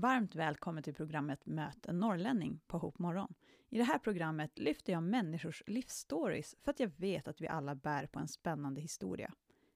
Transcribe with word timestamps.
Varmt 0.00 0.34
välkommen 0.34 0.82
till 0.82 0.94
programmet 0.94 1.46
Möt 1.46 1.86
en 1.86 2.00
norrlänning 2.00 2.60
på 2.66 2.78
Hope 2.78 3.02
Morgon. 3.02 3.34
I 3.68 3.78
det 3.78 3.84
här 3.84 3.98
programmet 3.98 4.58
lyfter 4.58 4.92
jag 4.92 5.02
människors 5.02 5.62
livsstories 5.66 6.56
för 6.62 6.70
att 6.70 6.80
jag 6.80 6.90
vet 6.96 7.28
att 7.28 7.40
vi 7.40 7.48
alla 7.48 7.74
bär 7.74 8.06
på 8.06 8.18
en 8.18 8.28
spännande 8.28 8.80
historia. 8.80 9.34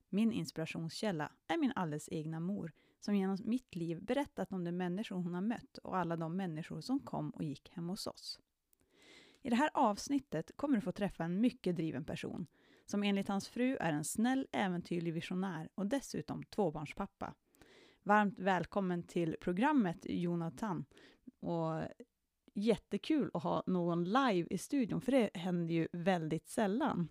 Min 0.09 0.32
inspirationskälla 0.32 1.32
är 1.48 1.59
min 1.59 1.73
alldeles 1.77 2.09
egna 2.12 2.41
mor, 2.41 2.73
som 3.00 3.16
genom 3.16 3.38
mitt 3.45 3.74
liv 3.74 4.05
berättat 4.05 4.52
om 4.52 4.64
de 4.64 4.73
människor 4.73 5.16
hon 5.16 5.34
har 5.34 5.41
mött 5.41 5.78
och 5.78 5.97
alla 5.97 6.16
de 6.16 6.36
människor 6.36 6.80
som 6.80 7.00
kom 7.00 7.30
och 7.30 7.45
gick 7.45 7.70
hem 7.70 7.89
hos 7.89 8.06
oss. 8.06 8.41
I 9.42 9.50
det 9.50 9.56
här 9.56 9.70
avsnittet 9.75 10.56
kommer 10.56 10.75
du 10.75 10.80
få 10.80 10.92
träffa 10.92 11.25
en 11.25 11.41
mycket 11.41 11.77
driven 11.77 12.05
person, 12.05 12.47
som 12.86 13.02
enligt 13.02 13.28
hans 13.28 13.48
fru 13.48 13.77
är 13.77 13.92
en 13.92 14.05
snäll, 14.05 14.47
äventyrlig 14.52 15.12
visionär 15.12 15.69
och 15.75 15.86
dessutom 15.86 16.45
tvåbarnspappa. 16.45 17.34
Varmt 18.05 18.38
välkommen 18.38 19.02
till 19.02 19.37
programmet 19.41 19.98
Jonathan. 20.05 20.84
Och 21.41 21.83
jättekul 22.55 23.30
att 23.34 23.42
ha 23.42 23.62
någon 23.66 24.05
live 24.05 24.47
i 24.51 24.59
studion, 24.59 25.01
för 25.01 25.12
det 25.12 25.30
händer 25.34 25.75
ju 25.75 25.88
väldigt 25.92 26.48
sällan. 26.48 27.09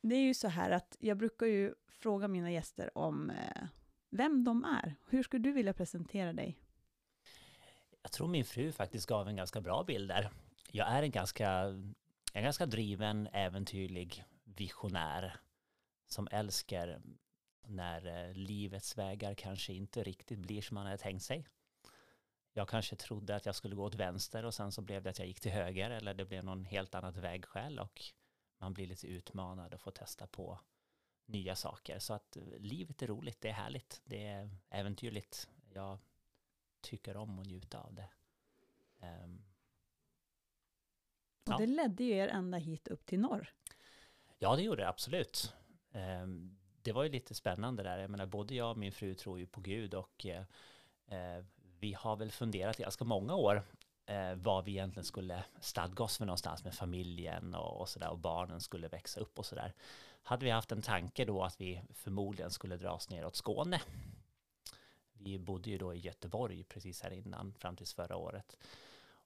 Det 0.00 0.14
är 0.14 0.22
ju 0.22 0.34
så 0.34 0.48
här 0.48 0.70
att 0.70 0.96
jag 1.00 1.16
brukar 1.16 1.46
ju 1.46 1.74
fråga 1.88 2.28
mina 2.28 2.52
gäster 2.52 2.98
om 2.98 3.30
eh, 3.30 3.62
vem 4.10 4.44
de 4.44 4.64
är. 4.64 4.94
Hur 5.08 5.22
skulle 5.22 5.42
du 5.42 5.52
vilja 5.52 5.72
presentera 5.72 6.32
dig? 6.32 6.58
Jag 8.02 8.12
tror 8.12 8.28
min 8.28 8.44
fru 8.44 8.72
faktiskt 8.72 9.06
gav 9.06 9.28
en 9.28 9.36
ganska 9.36 9.60
bra 9.60 9.84
bild 9.84 10.08
där. 10.08 10.30
Jag 10.72 10.88
är 10.88 11.02
en 11.02 11.10
ganska, 11.10 11.50
en 12.32 12.42
ganska 12.42 12.66
driven, 12.66 13.26
äventyrlig 13.32 14.24
visionär 14.44 15.40
som 16.06 16.28
älskar 16.30 17.00
när 17.66 18.28
eh, 18.28 18.34
livets 18.34 18.98
vägar 18.98 19.34
kanske 19.34 19.72
inte 19.72 20.02
riktigt 20.02 20.38
blir 20.38 20.62
som 20.62 20.74
man 20.74 20.86
hade 20.86 20.98
tänkt 20.98 21.22
sig. 21.22 21.46
Jag 22.52 22.68
kanske 22.68 22.96
trodde 22.96 23.36
att 23.36 23.46
jag 23.46 23.54
skulle 23.54 23.74
gå 23.74 23.84
åt 23.84 23.94
vänster 23.94 24.44
och 24.44 24.54
sen 24.54 24.72
så 24.72 24.82
blev 24.82 25.02
det 25.02 25.10
att 25.10 25.18
jag 25.18 25.28
gick 25.28 25.40
till 25.40 25.52
höger 25.52 25.90
eller 25.90 26.14
det 26.14 26.24
blev 26.24 26.44
någon 26.44 26.64
helt 26.64 26.94
annat 26.94 27.16
vägskäl 27.16 27.78
och 27.78 28.02
man 28.58 28.74
blir 28.74 28.86
lite 28.86 29.06
utmanad 29.06 29.74
och 29.74 29.80
får 29.80 29.90
testa 29.90 30.26
på 30.26 30.60
nya 31.26 31.56
saker. 31.56 31.98
Så 31.98 32.14
att 32.14 32.36
eh, 32.36 32.42
livet 32.58 33.02
är 33.02 33.06
roligt, 33.06 33.40
det 33.40 33.48
är 33.48 33.52
härligt, 33.52 34.00
det 34.04 34.26
är 34.26 34.50
äventyrligt. 34.70 35.48
Jag 35.72 35.98
tycker 36.80 37.16
om 37.16 37.38
att 37.38 37.46
njuta 37.46 37.80
av 37.80 37.94
det. 37.94 38.08
Um, 39.24 39.44
och 41.44 41.52
ja. 41.52 41.58
det 41.58 41.66
ledde 41.66 42.04
ju 42.04 42.10
er 42.10 42.28
ända 42.28 42.58
hit 42.58 42.88
upp 42.88 43.06
till 43.06 43.20
norr. 43.20 43.54
Ja, 44.38 44.56
det 44.56 44.62
gjorde 44.62 44.82
det 44.82 44.88
absolut. 44.88 45.54
Um, 45.92 46.58
det 46.84 46.92
var 46.92 47.02
ju 47.02 47.08
lite 47.08 47.34
spännande 47.34 47.82
där. 47.82 47.98
Jag 47.98 48.10
menar, 48.10 48.26
både 48.26 48.54
jag 48.54 48.70
och 48.70 48.78
min 48.78 48.92
fru 48.92 49.14
tror 49.14 49.38
ju 49.38 49.46
på 49.46 49.60
Gud 49.60 49.94
och 49.94 50.26
eh, 50.26 50.42
eh, 51.06 51.44
vi 51.80 51.92
har 51.92 52.16
väl 52.16 52.30
funderat 52.30 52.80
i 52.80 52.82
ganska 52.82 53.04
många 53.04 53.34
år 53.34 53.62
eh, 54.06 54.34
vad 54.34 54.64
vi 54.64 54.70
egentligen 54.70 55.04
skulle 55.04 55.44
stadga 55.60 56.04
oss 56.04 56.18
för 56.18 56.26
någonstans 56.26 56.64
med 56.64 56.74
familjen 56.74 57.54
och, 57.54 57.80
och 57.80 57.88
sådär 57.88 58.10
och 58.10 58.18
barnen 58.18 58.60
skulle 58.60 58.88
växa 58.88 59.20
upp 59.20 59.38
och 59.38 59.46
sådär. 59.46 59.72
Hade 60.22 60.44
vi 60.44 60.50
haft 60.50 60.72
en 60.72 60.82
tanke 60.82 61.24
då 61.24 61.42
att 61.42 61.60
vi 61.60 61.82
förmodligen 61.94 62.50
skulle 62.50 62.76
dra 62.76 62.90
oss 62.92 63.10
neråt 63.10 63.36
Skåne. 63.36 63.80
Vi 65.12 65.38
bodde 65.38 65.70
ju 65.70 65.78
då 65.78 65.94
i 65.94 65.98
Göteborg 65.98 66.64
precis 66.64 67.02
här 67.02 67.10
innan 67.10 67.54
fram 67.54 67.76
tills 67.76 67.94
förra 67.94 68.16
året. 68.16 68.56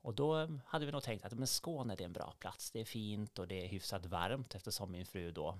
Och 0.02 0.14
då 0.14 0.40
eh, 0.40 0.48
hade 0.64 0.86
vi 0.86 0.92
nog 0.92 1.02
tänkt 1.02 1.24
att 1.24 1.32
men 1.32 1.46
Skåne 1.46 1.94
är 1.94 2.02
en 2.02 2.12
bra 2.12 2.34
plats. 2.38 2.70
Det 2.70 2.80
är 2.80 2.84
fint 2.84 3.38
och 3.38 3.48
det 3.48 3.64
är 3.64 3.68
hyfsat 3.68 4.06
varmt 4.06 4.54
eftersom 4.54 4.92
min 4.92 5.06
fru 5.06 5.32
då 5.32 5.58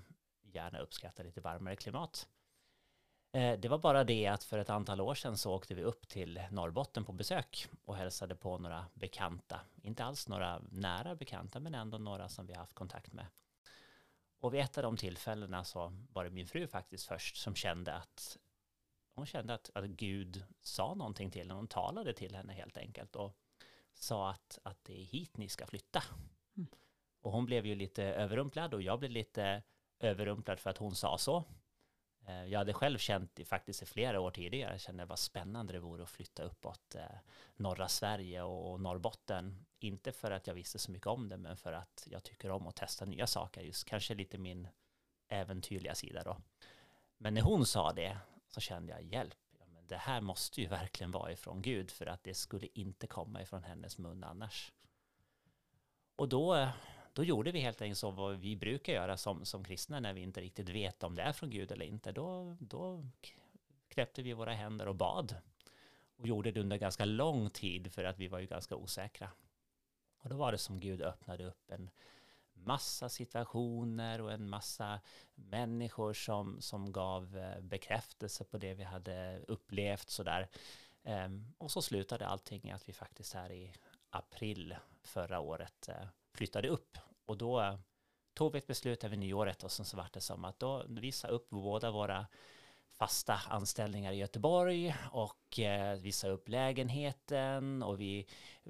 gärna 0.55 0.79
uppskattar 0.79 1.23
lite 1.23 1.41
varmare 1.41 1.75
klimat. 1.75 2.27
Eh, 3.31 3.59
det 3.59 3.67
var 3.67 3.77
bara 3.77 4.03
det 4.03 4.27
att 4.27 4.43
för 4.43 4.57
ett 4.57 4.69
antal 4.69 5.01
år 5.01 5.15
sedan 5.15 5.37
så 5.37 5.53
åkte 5.53 5.75
vi 5.75 5.83
upp 5.83 6.07
till 6.07 6.41
Norrbotten 6.51 7.05
på 7.05 7.11
besök 7.11 7.67
och 7.85 7.95
hälsade 7.95 8.35
på 8.35 8.57
några 8.57 8.85
bekanta. 8.93 9.61
Inte 9.81 10.03
alls 10.03 10.27
några 10.27 10.61
nära 10.71 11.15
bekanta 11.15 11.59
men 11.59 11.75
ändå 11.75 11.97
några 11.97 12.29
som 12.29 12.45
vi 12.45 12.53
haft 12.53 12.73
kontakt 12.73 13.13
med. 13.13 13.25
Och 14.39 14.53
vid 14.53 14.61
ett 14.61 14.77
av 14.77 14.83
de 14.83 14.97
tillfällena 14.97 15.63
så 15.63 15.93
var 16.13 16.23
det 16.23 16.29
min 16.29 16.47
fru 16.47 16.67
faktiskt 16.67 17.07
först 17.07 17.37
som 17.37 17.55
kände 17.55 17.93
att 17.93 18.37
hon 19.15 19.25
kände 19.25 19.53
att, 19.53 19.69
att 19.73 19.85
Gud 19.85 20.43
sa 20.61 20.93
någonting 20.93 21.31
till 21.31 21.41
henne, 21.41 21.53
hon 21.53 21.67
talade 21.67 22.13
till 22.13 22.35
henne 22.35 22.53
helt 22.53 22.77
enkelt 22.77 23.15
och 23.15 23.37
sa 23.93 24.29
att, 24.29 24.59
att 24.63 24.83
det 24.83 25.01
är 25.01 25.05
hit 25.05 25.37
ni 25.37 25.49
ska 25.49 25.67
flytta. 25.67 26.03
Mm. 26.57 26.69
Och 27.21 27.31
hon 27.31 27.45
blev 27.45 27.65
ju 27.65 27.75
lite 27.75 28.03
överrumplad 28.03 28.73
och 28.73 28.81
jag 28.81 28.99
blev 28.99 29.11
lite 29.11 29.63
överrumplad 29.99 30.59
för 30.59 30.69
att 30.69 30.77
hon 30.77 30.95
sa 30.95 31.17
så. 31.17 31.43
Eh, 32.29 32.45
jag 32.45 32.59
hade 32.59 32.73
själv 32.73 32.97
känt 32.97 33.39
faktiskt 33.45 33.81
i 33.81 33.85
flera 33.85 34.19
år 34.19 34.31
tidigare, 34.31 34.71
jag 34.71 34.81
kände 34.81 35.05
vad 35.05 35.19
spännande 35.19 35.73
det 35.73 35.79
vore 35.79 36.03
att 36.03 36.09
flytta 36.09 36.43
uppåt 36.43 36.95
eh, 36.95 37.03
norra 37.55 37.87
Sverige 37.87 38.41
och 38.41 38.81
Norrbotten. 38.81 39.65
Inte 39.79 40.11
för 40.11 40.31
att 40.31 40.47
jag 40.47 40.53
visste 40.53 40.79
så 40.79 40.91
mycket 40.91 41.07
om 41.07 41.29
det, 41.29 41.37
men 41.37 41.57
för 41.57 41.73
att 41.73 42.07
jag 42.11 42.23
tycker 42.23 42.51
om 42.51 42.67
att 42.67 42.75
testa 42.75 43.05
nya 43.05 43.27
saker, 43.27 43.61
just 43.61 43.85
kanske 43.85 44.15
lite 44.15 44.37
min 44.37 44.67
äventyrliga 45.27 45.95
sida 45.95 46.23
då. 46.23 46.37
Men 47.17 47.33
när 47.33 47.41
hon 47.41 47.65
sa 47.65 47.93
det 47.93 48.17
så 48.47 48.59
kände 48.59 48.91
jag 48.91 49.03
hjälp, 49.03 49.37
ja, 49.59 49.65
men 49.65 49.87
det 49.87 49.97
här 49.97 50.21
måste 50.21 50.61
ju 50.61 50.67
verkligen 50.67 51.11
vara 51.11 51.31
ifrån 51.31 51.61
Gud, 51.61 51.91
för 51.91 52.05
att 52.05 52.23
det 52.23 52.33
skulle 52.33 52.67
inte 52.73 53.07
komma 53.07 53.41
ifrån 53.41 53.63
hennes 53.63 53.97
mun 53.97 54.23
annars. 54.23 54.73
Och 56.15 56.29
då 56.29 56.55
eh, 56.55 56.69
då 57.13 57.23
gjorde 57.23 57.51
vi 57.51 57.59
helt 57.59 57.81
enkelt 57.81 57.99
så 57.99 58.11
vad 58.11 58.39
vi 58.39 58.55
brukar 58.55 58.93
göra 58.93 59.17
som, 59.17 59.45
som 59.45 59.63
kristna 59.63 59.99
när 59.99 60.13
vi 60.13 60.21
inte 60.21 60.41
riktigt 60.41 60.69
vet 60.69 61.03
om 61.03 61.15
det 61.15 61.21
är 61.21 61.31
från 61.31 61.49
Gud 61.49 61.71
eller 61.71 61.85
inte. 61.85 62.11
Då, 62.11 62.57
då 62.59 63.05
knäppte 63.87 64.21
vi 64.21 64.33
våra 64.33 64.53
händer 64.53 64.87
och 64.87 64.95
bad 64.95 65.35
och 66.15 66.27
gjorde 66.27 66.51
det 66.51 66.59
under 66.59 66.77
ganska 66.77 67.05
lång 67.05 67.49
tid 67.49 67.93
för 67.93 68.03
att 68.03 68.19
vi 68.19 68.27
var 68.27 68.39
ju 68.39 68.47
ganska 68.47 68.75
osäkra. 68.75 69.31
Och 70.17 70.29
då 70.29 70.35
var 70.35 70.51
det 70.51 70.57
som 70.57 70.79
Gud 70.79 71.01
öppnade 71.01 71.45
upp 71.45 71.71
en 71.71 71.89
massa 72.53 73.09
situationer 73.09 74.21
och 74.21 74.31
en 74.31 74.49
massa 74.49 75.01
människor 75.35 76.13
som, 76.13 76.61
som 76.61 76.91
gav 76.91 77.37
eh, 77.37 77.61
bekräftelse 77.61 78.43
på 78.43 78.57
det 78.57 78.73
vi 78.73 78.83
hade 78.83 79.39
upplevt 79.47 80.09
sådär. 80.09 80.47
Ehm, 81.03 81.53
och 81.57 81.71
så 81.71 81.81
slutade 81.81 82.27
allting 82.27 82.63
i 82.63 82.71
att 82.71 82.89
vi 82.89 82.93
faktiskt 82.93 83.33
här 83.33 83.51
i 83.51 83.73
april 84.09 84.75
förra 85.03 85.39
året 85.39 85.89
eh, 85.89 86.07
flyttade 86.39 86.67
upp. 86.67 86.97
Och 87.25 87.37
då 87.37 87.61
eh, 87.61 87.75
tog 88.33 88.51
vi 88.51 88.57
ett 88.57 88.67
beslut 88.67 89.03
över 89.03 89.17
nyåret 89.17 89.63
och 89.63 89.71
sen 89.71 89.85
så 89.85 89.97
var 89.97 90.09
det 90.13 90.21
som 90.21 90.45
att 90.45 90.59
då 90.59 90.85
vi 90.87 91.11
sa 91.11 91.27
upp 91.27 91.49
båda 91.49 91.91
våra 91.91 92.27
fasta 92.91 93.39
anställningar 93.49 94.11
i 94.11 94.17
Göteborg 94.17 94.95
och 95.11 95.59
eh, 95.59 95.99
vi 95.99 96.11
sa 96.11 96.27
upp 96.27 96.49
lägenheten 96.49 97.83
och 97.83 97.99
vi 97.99 98.27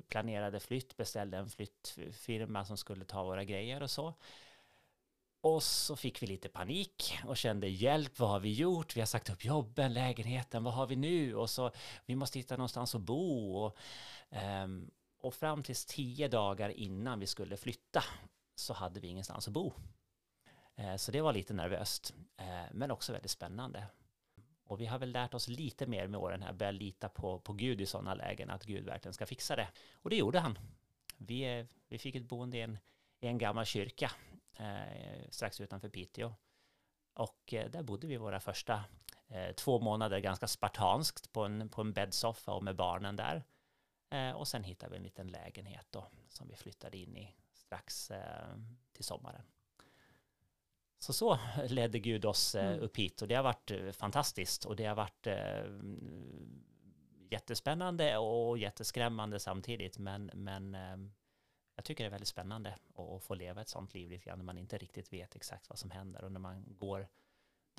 planerade 0.08 0.60
flytt, 0.60 0.98
beställde 0.98 1.38
en 1.38 1.50
flyttfirma 1.50 2.66
som 2.66 2.78
skulle 2.78 3.06
ta 3.06 3.24
våra 3.24 3.44
grejer 3.44 3.84
och 3.84 3.92
så. 3.92 4.14
Och 5.42 5.64
så 5.64 5.96
fick 5.96 6.22
vi 6.24 6.28
lite 6.28 6.50
panik 6.50 7.20
och 7.26 7.38
kände 7.38 7.68
hjälp, 7.68 8.20
vad 8.20 8.30
har 8.30 8.40
vi 8.40 8.54
gjort? 8.54 8.96
Vi 8.96 9.02
har 9.02 9.06
sagt 9.08 9.30
upp 9.30 9.46
jobben, 9.46 9.94
lägenheten, 9.94 10.64
vad 10.64 10.74
har 10.74 10.88
vi 10.88 10.96
nu? 10.96 11.36
Och 11.36 11.50
så 11.50 11.72
vi 12.06 12.16
måste 12.16 12.40
hitta 12.40 12.58
någonstans 12.58 12.96
att 12.96 13.02
bo. 13.02 13.56
Och, 13.56 13.78
um, 14.64 14.92
och 15.20 15.34
fram 15.34 15.64
tills 15.64 15.86
tio 15.86 16.28
dagar 16.28 16.70
innan 16.70 17.20
vi 17.20 17.28
skulle 17.28 17.58
flytta 17.58 18.04
så 18.56 18.74
hade 18.74 19.00
vi 19.00 19.08
ingenstans 19.08 19.48
att 19.48 19.54
bo. 19.54 19.74
Eh, 20.76 20.96
så 20.96 21.12
det 21.12 21.22
var 21.22 21.34
lite 21.34 21.54
nervöst, 21.54 22.14
eh, 22.38 22.64
men 22.72 22.92
också 22.92 23.12
väldigt 23.12 23.32
spännande. 23.32 23.88
Och 24.64 24.82
vi 24.82 24.86
har 24.86 25.00
väl 25.00 25.12
lärt 25.12 25.34
oss 25.34 25.48
lite 25.48 25.88
mer 25.88 26.08
med 26.08 26.20
åren 26.20 26.42
här, 26.42 26.54
börja 26.54 26.72
lita 26.72 27.10
på, 27.10 27.40
på 27.40 27.54
Gud 27.54 27.82
i 27.82 27.86
sådana 27.86 28.14
lägen, 28.14 28.50
att 28.50 28.64
Gud 28.64 28.86
verkligen 28.86 29.14
ska 29.14 29.26
fixa 29.26 29.56
det. 29.56 29.68
Och 29.94 30.10
det 30.10 30.16
gjorde 30.16 30.40
han. 30.40 30.60
Vi, 31.18 31.66
vi 31.88 31.98
fick 31.98 32.16
ett 32.16 32.30
boende 32.30 32.58
i 32.58 32.62
en, 32.62 32.78
i 33.20 33.28
en 33.28 33.38
gammal 33.38 33.66
kyrka 33.66 34.12
eh, 34.58 35.30
strax 35.30 35.62
utanför 35.62 35.90
Piteå. 35.90 36.34
Och 37.14 37.54
eh, 37.54 37.70
där 37.70 37.84
bodde 37.84 38.08
vi 38.08 38.18
våra 38.18 38.40
första 38.40 38.84
eh, 39.28 39.52
två 39.52 39.80
månader 39.80 40.20
ganska 40.20 40.48
spartanskt 40.48 41.32
på 41.32 41.46
en, 41.46 41.70
på 41.70 41.82
en 41.82 41.94
bäddsoffa 41.94 42.52
och 42.52 42.64
med 42.64 42.76
barnen 42.76 43.16
där. 43.16 43.44
Eh, 44.10 44.32
och 44.32 44.48
sen 44.48 44.64
hittade 44.64 44.92
vi 44.92 44.98
en 44.98 45.04
liten 45.04 45.28
lägenhet 45.28 45.88
då, 45.90 46.08
som 46.30 46.48
vi 46.48 46.56
flyttade 46.56 46.98
in 46.98 47.18
i 47.18 47.36
strax 47.54 48.12
eh, 48.12 48.58
till 48.94 49.04
sommaren. 49.04 49.42
Så 51.00 51.14
så 51.14 51.40
ledde 51.70 52.00
Gud 52.00 52.26
oss 52.26 52.56
eh, 52.56 52.68
mm. 52.68 52.80
upp 52.80 52.98
hit 52.98 53.22
och 53.22 53.28
det 53.28 53.36
har 53.36 53.44
varit 53.44 53.72
eh, 53.72 53.92
fantastiskt 53.92 54.66
och 54.66 54.76
det 54.76 54.86
har 54.86 54.96
varit 54.96 55.28
eh, 55.28 55.64
jättespännande 57.32 58.18
och 58.18 58.58
jätteskrämmande 58.58 59.40
samtidigt 59.40 59.98
men, 59.98 60.32
men 60.34 60.78
jag 61.76 61.86
tycker 61.86 62.04
det 62.04 62.08
är 62.08 62.12
väldigt 62.12 62.28
spännande 62.28 62.76
att 62.96 63.24
få 63.24 63.36
leva 63.36 63.62
ett 63.62 63.70
sånt 63.70 63.94
liv 63.94 64.10
lite 64.10 64.26
grann 64.26 64.40
när 64.40 64.46
man 64.46 64.58
inte 64.58 64.78
riktigt 64.78 65.14
vet 65.14 65.36
exakt 65.36 65.70
vad 65.70 65.80
som 65.80 65.92
händer 65.92 66.24
och 66.24 66.32
när 66.32 66.40
man 66.40 66.66
går 66.68 67.08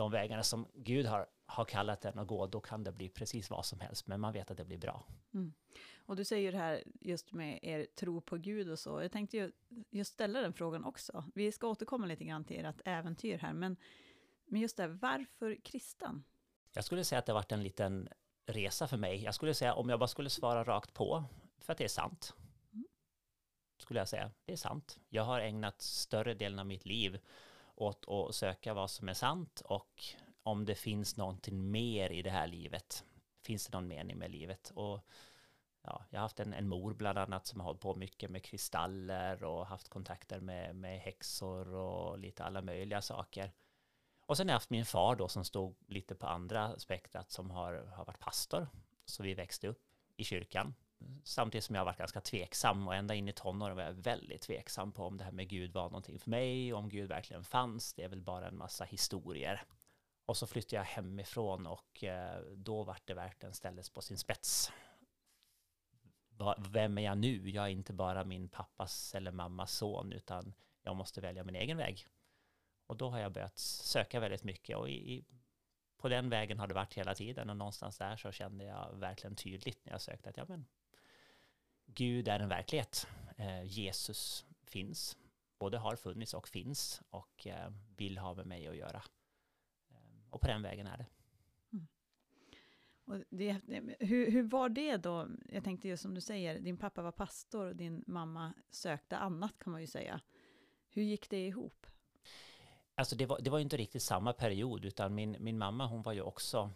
de 0.00 0.10
vägarna 0.10 0.42
som 0.42 0.66
Gud 0.74 1.06
har, 1.06 1.26
har 1.46 1.64
kallat 1.64 2.00
den 2.00 2.18
att 2.18 2.26
gå, 2.26 2.46
då 2.46 2.60
kan 2.60 2.84
det 2.84 2.92
bli 2.92 3.08
precis 3.08 3.50
vad 3.50 3.66
som 3.66 3.80
helst, 3.80 4.06
men 4.06 4.20
man 4.20 4.32
vet 4.32 4.50
att 4.50 4.56
det 4.56 4.64
blir 4.64 4.78
bra. 4.78 5.04
Mm. 5.34 5.52
Och 6.06 6.16
du 6.16 6.24
säger 6.24 6.52
det 6.52 6.58
här 6.58 6.82
just 7.00 7.32
med 7.32 7.58
er 7.62 7.86
tro 7.94 8.20
på 8.20 8.36
Gud 8.36 8.70
och 8.70 8.78
så. 8.78 9.02
Jag 9.02 9.12
tänkte 9.12 9.36
ju 9.36 9.52
just 9.90 10.12
ställa 10.12 10.40
den 10.40 10.52
frågan 10.52 10.84
också. 10.84 11.24
Vi 11.34 11.52
ska 11.52 11.68
återkomma 11.68 12.06
lite 12.06 12.24
grann 12.24 12.44
till 12.44 12.64
ert 12.64 12.80
äventyr 12.84 13.38
här, 13.38 13.52
men, 13.52 13.76
men 14.44 14.60
just 14.60 14.76
det, 14.76 14.88
varför 14.88 15.56
kristen? 15.64 16.24
Jag 16.72 16.84
skulle 16.84 17.04
säga 17.04 17.18
att 17.18 17.26
det 17.26 17.32
har 17.32 17.38
varit 17.38 17.52
en 17.52 17.62
liten 17.62 18.08
resa 18.46 18.88
för 18.88 18.96
mig. 18.96 19.22
Jag 19.24 19.34
skulle 19.34 19.54
säga 19.54 19.74
om 19.74 19.88
jag 19.88 19.98
bara 19.98 20.08
skulle 20.08 20.30
svara 20.30 20.64
rakt 20.64 20.94
på, 20.94 21.24
för 21.58 21.72
att 21.72 21.78
det 21.78 21.84
är 21.84 21.88
sant. 21.88 22.34
Mm. 22.72 22.86
Skulle 23.78 24.00
jag 24.00 24.08
säga, 24.08 24.30
det 24.44 24.52
är 24.52 24.56
sant. 24.56 24.98
Jag 25.08 25.22
har 25.22 25.40
ägnat 25.40 25.82
större 25.82 26.34
delen 26.34 26.58
av 26.58 26.66
mitt 26.66 26.86
liv 26.86 27.20
åt 27.80 28.08
att 28.08 28.34
söka 28.34 28.74
vad 28.74 28.90
som 28.90 29.08
är 29.08 29.14
sant 29.14 29.60
och 29.64 30.04
om 30.42 30.64
det 30.64 30.74
finns 30.74 31.16
någonting 31.16 31.70
mer 31.70 32.10
i 32.12 32.22
det 32.22 32.30
här 32.30 32.46
livet. 32.46 33.04
Finns 33.42 33.66
det 33.66 33.76
någon 33.76 33.88
mening 33.88 34.18
med 34.18 34.30
livet? 34.30 34.72
Och 34.74 35.00
ja, 35.82 36.04
jag 36.10 36.18
har 36.18 36.22
haft 36.22 36.40
en, 36.40 36.54
en 36.54 36.68
mor 36.68 36.94
bland 36.94 37.18
annat 37.18 37.46
som 37.46 37.60
har 37.60 37.66
hållit 37.66 37.80
på 37.80 37.94
mycket 37.94 38.30
med 38.30 38.44
kristaller 38.44 39.44
och 39.44 39.66
haft 39.66 39.88
kontakter 39.88 40.40
med, 40.40 40.76
med 40.76 41.00
häxor 41.00 41.74
och 41.74 42.18
lite 42.18 42.44
alla 42.44 42.62
möjliga 42.62 43.02
saker. 43.02 43.52
Och 44.26 44.36
sen 44.36 44.48
har 44.48 44.52
jag 44.52 44.56
haft 44.56 44.70
min 44.70 44.84
far 44.86 45.16
då 45.16 45.28
som 45.28 45.44
stod 45.44 45.76
lite 45.86 46.14
på 46.14 46.26
andra 46.26 46.78
spektrat 46.78 47.30
som 47.30 47.50
har, 47.50 47.74
har 47.74 48.04
varit 48.04 48.20
pastor. 48.20 48.68
Så 49.04 49.22
vi 49.22 49.34
växte 49.34 49.68
upp 49.68 49.82
i 50.16 50.24
kyrkan. 50.24 50.74
Samtidigt 51.24 51.64
som 51.64 51.74
jag 51.74 51.80
har 51.80 51.86
varit 51.86 51.98
ganska 51.98 52.20
tveksam 52.20 52.88
och 52.88 52.94
ända 52.94 53.14
in 53.14 53.28
i 53.28 53.32
tonåren 53.32 53.76
var 53.76 53.82
jag 53.82 53.92
väldigt 53.92 54.42
tveksam 54.42 54.92
på 54.92 55.04
om 55.04 55.16
det 55.16 55.24
här 55.24 55.32
med 55.32 55.48
Gud 55.48 55.72
var 55.72 55.84
någonting 55.84 56.18
för 56.18 56.30
mig 56.30 56.72
och 56.72 56.78
om 56.78 56.88
Gud 56.88 57.08
verkligen 57.08 57.44
fanns. 57.44 57.94
Det 57.94 58.02
är 58.02 58.08
väl 58.08 58.22
bara 58.22 58.48
en 58.48 58.56
massa 58.56 58.84
historier. 58.84 59.62
Och 60.26 60.36
så 60.36 60.46
flyttade 60.46 60.76
jag 60.76 60.84
hemifrån 60.84 61.66
och 61.66 62.04
eh, 62.04 62.40
då 62.40 62.84
vart 62.84 63.06
det 63.06 63.14
verkligen 63.14 63.54
ställdes 63.54 63.90
på 63.90 64.00
sin 64.02 64.18
spets. 64.18 64.72
Vem 66.58 66.98
är 66.98 67.02
jag 67.02 67.18
nu? 67.18 67.50
Jag 67.50 67.64
är 67.64 67.70
inte 67.70 67.92
bara 67.92 68.24
min 68.24 68.48
pappas 68.48 69.14
eller 69.14 69.32
mammas 69.32 69.72
son 69.72 70.12
utan 70.12 70.54
jag 70.82 70.96
måste 70.96 71.20
välja 71.20 71.44
min 71.44 71.56
egen 71.56 71.76
väg. 71.76 72.06
Och 72.86 72.96
då 72.96 73.10
har 73.10 73.18
jag 73.18 73.32
börjat 73.32 73.58
söka 73.58 74.20
väldigt 74.20 74.44
mycket 74.44 74.76
och 74.76 74.88
i, 74.88 74.92
i, 74.92 75.24
på 75.96 76.08
den 76.08 76.30
vägen 76.30 76.58
har 76.58 76.66
det 76.66 76.74
varit 76.74 76.94
hela 76.94 77.14
tiden 77.14 77.50
och 77.50 77.56
någonstans 77.56 77.98
där 77.98 78.16
så 78.16 78.32
kände 78.32 78.64
jag 78.64 78.96
verkligen 78.96 79.36
tydligt 79.36 79.84
när 79.84 79.92
jag 79.92 80.00
sökte 80.00 80.30
att 80.30 80.36
ja 80.36 80.44
men 80.48 80.66
Gud 81.94 82.28
är 82.28 82.40
en 82.40 82.48
verklighet. 82.48 83.06
Eh, 83.36 83.62
Jesus 83.62 84.46
finns, 84.64 85.16
både 85.58 85.78
har 85.78 85.96
funnits 85.96 86.34
och 86.34 86.48
finns 86.48 87.02
och 87.10 87.46
eh, 87.46 87.70
vill 87.96 88.18
ha 88.18 88.34
med 88.34 88.46
mig 88.46 88.68
att 88.68 88.76
göra. 88.76 89.02
Eh, 89.90 90.30
och 90.30 90.40
på 90.40 90.46
den 90.46 90.62
vägen 90.62 90.86
är 90.86 90.98
det. 90.98 91.06
Mm. 91.72 91.88
Och 93.04 93.24
det, 93.30 93.60
hur, 94.00 94.30
hur 94.30 94.42
var 94.42 94.68
det 94.68 94.96
då? 94.96 95.28
Jag 95.48 95.64
tänkte 95.64 95.88
just 95.88 96.02
som 96.02 96.14
du 96.14 96.20
säger, 96.20 96.60
din 96.60 96.76
pappa 96.76 97.02
var 97.02 97.12
pastor 97.12 97.66
och 97.66 97.76
din 97.76 98.04
mamma 98.06 98.52
sökte 98.70 99.16
annat 99.16 99.58
kan 99.58 99.72
man 99.72 99.80
ju 99.80 99.86
säga. 99.86 100.20
Hur 100.88 101.02
gick 101.02 101.30
det 101.30 101.46
ihop? 101.46 101.86
Alltså 102.94 103.16
det 103.16 103.26
var, 103.26 103.40
det 103.40 103.50
var 103.50 103.58
inte 103.58 103.76
riktigt 103.76 104.02
samma 104.02 104.32
period, 104.32 104.84
utan 104.84 105.14
min, 105.14 105.36
min 105.40 105.58
mamma 105.58 105.86
hon 105.86 106.02
var 106.02 106.12
ju 106.12 106.22
också, 106.22 106.70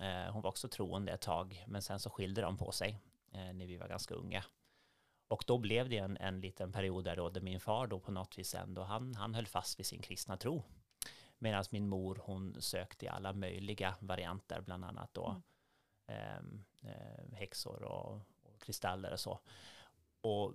eh, 0.00 0.32
hon 0.32 0.42
var 0.42 0.50
också 0.50 0.68
troende 0.68 1.12
ett 1.12 1.20
tag, 1.20 1.64
men 1.68 1.82
sen 1.82 2.00
så 2.00 2.10
skilde 2.10 2.40
de 2.40 2.56
på 2.56 2.72
sig 2.72 3.00
eh, 3.32 3.52
när 3.52 3.66
vi 3.66 3.76
var 3.76 3.88
ganska 3.88 4.14
unga. 4.14 4.44
Och 5.30 5.44
då 5.46 5.58
blev 5.58 5.88
det 5.88 5.98
en, 5.98 6.16
en 6.16 6.40
liten 6.40 6.72
period 6.72 7.04
där, 7.04 7.16
då, 7.16 7.28
där 7.28 7.40
min 7.40 7.60
far 7.60 7.86
då 7.86 8.00
på 8.00 8.12
något 8.12 8.38
vis 8.38 8.54
ändå, 8.54 8.82
han, 8.82 9.14
han 9.14 9.34
höll 9.34 9.46
fast 9.46 9.78
vid 9.78 9.86
sin 9.86 10.02
kristna 10.02 10.36
tro. 10.36 10.62
Medan 11.38 11.64
min 11.70 11.88
mor, 11.88 12.20
hon 12.24 12.56
sökte 12.60 13.04
i 13.06 13.08
alla 13.08 13.32
möjliga 13.32 13.94
varianter, 14.00 14.60
bland 14.60 14.84
annat 14.84 15.14
då 15.14 15.28
mm. 15.28 15.42
Ehm, 16.06 16.64
eh, 16.82 17.36
häxor 17.38 17.82
och, 17.82 18.14
och 18.42 18.60
kristaller 18.60 19.12
och 19.12 19.20
så. 19.20 19.40
Och 20.20 20.54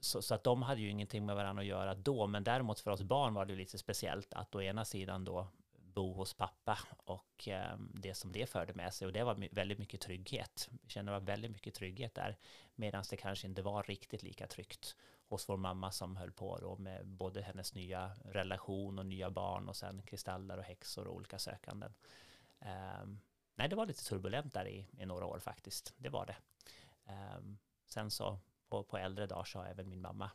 så, 0.00 0.22
så, 0.22 0.34
att 0.34 0.44
de 0.44 0.62
hade 0.62 0.80
ju 0.80 0.90
ingenting 0.90 1.26
med 1.26 1.36
varandra 1.36 1.60
att 1.60 1.66
göra 1.66 1.94
då, 1.94 2.26
men 2.26 2.44
däremot 2.44 2.80
för 2.80 2.90
oss 2.90 3.02
barn 3.02 3.34
var 3.34 3.44
det 3.44 3.54
lite 3.54 3.78
speciellt 3.78 4.34
att 4.34 4.54
å 4.54 4.62
ena 4.62 4.84
sidan 4.84 5.24
då 5.24 5.46
bo 5.94 6.12
hos 6.12 6.34
pappa 6.34 6.78
och 6.96 7.48
ehm, 7.48 7.90
det 7.94 8.14
som 8.14 8.32
det 8.32 8.46
förde 8.46 8.74
med 8.74 8.94
sig 8.94 9.06
och 9.06 9.12
det 9.12 9.24
var 9.24 9.48
väldigt 9.52 9.78
mycket 9.78 10.00
trygghet. 10.00 10.68
Vi 10.82 10.88
kände 10.88 11.12
det 11.12 11.18
var 11.18 11.26
väldigt 11.26 11.50
mycket 11.50 11.74
trygghet 11.74 12.14
där 12.14 12.36
medan 12.74 13.04
det 13.10 13.16
kanske 13.16 13.46
inte 13.46 13.62
var 13.62 13.82
riktigt 13.82 14.22
lika 14.22 14.46
tryggt 14.46 14.96
hos 15.26 15.48
vår 15.48 15.56
mamma 15.56 15.92
som 15.92 16.16
höll 16.16 16.32
på 16.32 16.58
då 16.58 16.76
med 16.76 17.06
både 17.06 17.42
hennes 17.42 17.74
nya 17.74 18.14
relation 18.24 18.98
och 18.98 19.06
nya 19.06 19.30
barn 19.30 19.68
och 19.68 19.76
sen 19.76 20.02
kristaller 20.02 20.56
och 20.56 20.64
häxor 20.64 21.06
och 21.06 21.14
olika 21.14 21.38
sökanden. 21.38 21.94
Ehm, 22.58 23.20
nej, 23.54 23.68
det 23.68 23.76
var 23.76 23.86
lite 23.86 24.04
turbulent 24.04 24.54
där 24.54 24.68
i, 24.68 24.86
i 24.98 25.06
några 25.06 25.26
år 25.26 25.38
faktiskt. 25.38 25.94
Det 25.96 26.08
var 26.08 26.26
det. 26.26 26.36
Ehm, 27.04 27.58
sen 27.86 28.10
så 28.10 28.38
på, 28.68 28.84
på 28.84 28.98
äldre 28.98 29.26
dagar 29.26 29.44
så 29.44 29.58
har 29.58 29.66
även 29.66 29.88
min 29.88 30.00
mamma 30.00 30.30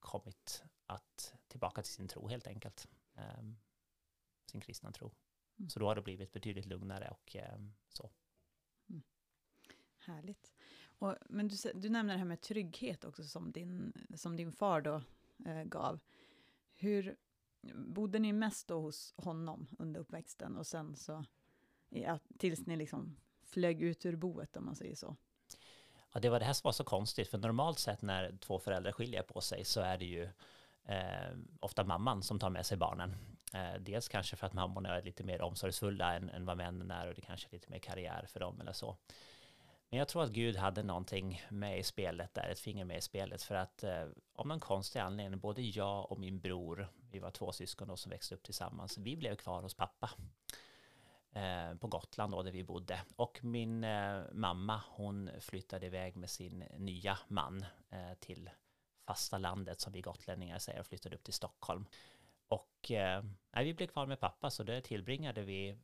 kommit 0.00 0.64
att 0.86 1.34
tillbaka 1.48 1.82
till 1.82 1.92
sin 1.92 2.08
tro 2.08 2.28
helt 2.28 2.46
enkelt. 2.46 2.88
Eh, 3.20 3.44
sin 4.50 4.60
kristna 4.60 4.92
tro. 4.92 5.10
Mm. 5.58 5.68
Så 5.68 5.80
då 5.80 5.86
har 5.86 5.94
det 5.94 6.02
blivit 6.02 6.32
betydligt 6.32 6.66
lugnare 6.66 7.08
och 7.10 7.36
eh, 7.36 7.58
så. 7.88 8.10
Mm. 8.88 9.02
Härligt. 9.98 10.52
Och, 10.84 11.16
men 11.28 11.48
du, 11.48 11.56
du 11.74 11.88
nämner 11.88 12.14
det 12.14 12.18
här 12.18 12.26
med 12.26 12.40
trygghet 12.40 13.04
också 13.04 13.24
som 13.24 13.52
din, 13.52 13.92
som 14.14 14.36
din 14.36 14.52
far 14.52 14.80
då 14.80 15.02
eh, 15.46 15.62
gav. 15.62 16.00
Hur 16.74 17.16
bodde 17.74 18.18
ni 18.18 18.32
mest 18.32 18.68
då 18.68 18.80
hos 18.80 19.14
honom 19.16 19.66
under 19.78 20.00
uppväxten 20.00 20.56
och 20.56 20.66
sen 20.66 20.96
så 20.96 21.24
ja, 21.88 22.18
tills 22.38 22.66
ni 22.66 22.76
liksom 22.76 23.16
flög 23.42 23.82
ut 23.82 24.06
ur 24.06 24.16
boet 24.16 24.56
om 24.56 24.64
man 24.64 24.76
säger 24.76 24.94
så? 24.94 25.16
Ja, 26.12 26.20
det 26.20 26.28
var 26.28 26.38
det 26.38 26.44
här 26.44 26.52
som 26.52 26.68
var 26.68 26.72
så 26.72 26.84
konstigt, 26.84 27.28
för 27.28 27.38
normalt 27.38 27.78
sett 27.78 28.02
när 28.02 28.36
två 28.36 28.58
föräldrar 28.58 28.92
skiljer 28.92 29.22
på 29.22 29.40
sig 29.40 29.64
så 29.64 29.80
är 29.80 29.98
det 29.98 30.04
ju 30.04 30.28
eh, 30.84 31.36
ofta 31.60 31.84
mamman 31.84 32.22
som 32.22 32.38
tar 32.38 32.50
med 32.50 32.66
sig 32.66 32.76
barnen. 32.76 33.16
Eh, 33.54 33.80
dels 33.80 34.08
kanske 34.08 34.36
för 34.36 34.46
att 34.46 34.52
mammorna 34.52 34.96
är 34.96 35.02
lite 35.02 35.24
mer 35.24 35.42
omsorgsfulla 35.42 36.14
än, 36.14 36.30
än 36.30 36.44
vad 36.44 36.56
männen 36.56 36.90
är 36.90 37.08
och 37.08 37.14
det 37.14 37.20
kanske 37.20 37.48
är 37.48 37.52
lite 37.52 37.70
mer 37.70 37.78
karriär 37.78 38.26
för 38.28 38.40
dem 38.40 38.60
eller 38.60 38.72
så. 38.72 38.96
Men 39.90 39.98
jag 39.98 40.08
tror 40.08 40.22
att 40.22 40.30
Gud 40.30 40.56
hade 40.56 40.82
någonting 40.82 41.42
med 41.48 41.78
i 41.78 41.82
spelet 41.82 42.34
där, 42.34 42.48
ett 42.48 42.60
finger 42.60 42.84
med 42.84 42.98
i 42.98 43.00
spelet 43.00 43.42
för 43.42 43.54
att 43.54 43.82
eh, 43.82 44.06
av 44.34 44.46
någon 44.46 44.60
konstig 44.60 45.00
anledning, 45.00 45.40
både 45.40 45.62
jag 45.62 46.12
och 46.12 46.18
min 46.18 46.40
bror, 46.40 46.88
vi 47.10 47.18
var 47.18 47.30
två 47.30 47.52
syskon 47.52 47.88
då 47.88 47.96
som 47.96 48.10
växte 48.10 48.34
upp 48.34 48.42
tillsammans, 48.42 48.98
vi 48.98 49.16
blev 49.16 49.36
kvar 49.36 49.62
hos 49.62 49.74
pappa. 49.74 50.10
Eh, 51.32 51.74
på 51.74 51.86
Gotland 51.86 52.32
då, 52.32 52.42
där 52.42 52.52
vi 52.52 52.64
bodde. 52.64 53.00
Och 53.16 53.44
min 53.44 53.84
eh, 53.84 54.22
mamma, 54.32 54.82
hon 54.88 55.30
flyttade 55.40 55.86
iväg 55.86 56.16
med 56.16 56.30
sin 56.30 56.64
nya 56.76 57.18
man 57.28 57.64
eh, 57.90 58.14
till 58.20 58.50
fasta 59.10 59.38
landet 59.38 59.80
som 59.80 59.92
vi 59.92 60.00
gotlänningar 60.00 60.58
säger, 60.58 60.80
och 60.80 60.86
flyttade 60.86 61.16
upp 61.16 61.24
till 61.24 61.34
Stockholm. 61.34 61.86
Och 62.48 62.90
eh, 62.90 63.22
vi 63.56 63.74
blev 63.74 63.86
kvar 63.86 64.06
med 64.06 64.20
pappa, 64.20 64.50
så 64.50 64.62
det 64.62 64.80
tillbringade 64.80 65.42
vi 65.42 65.76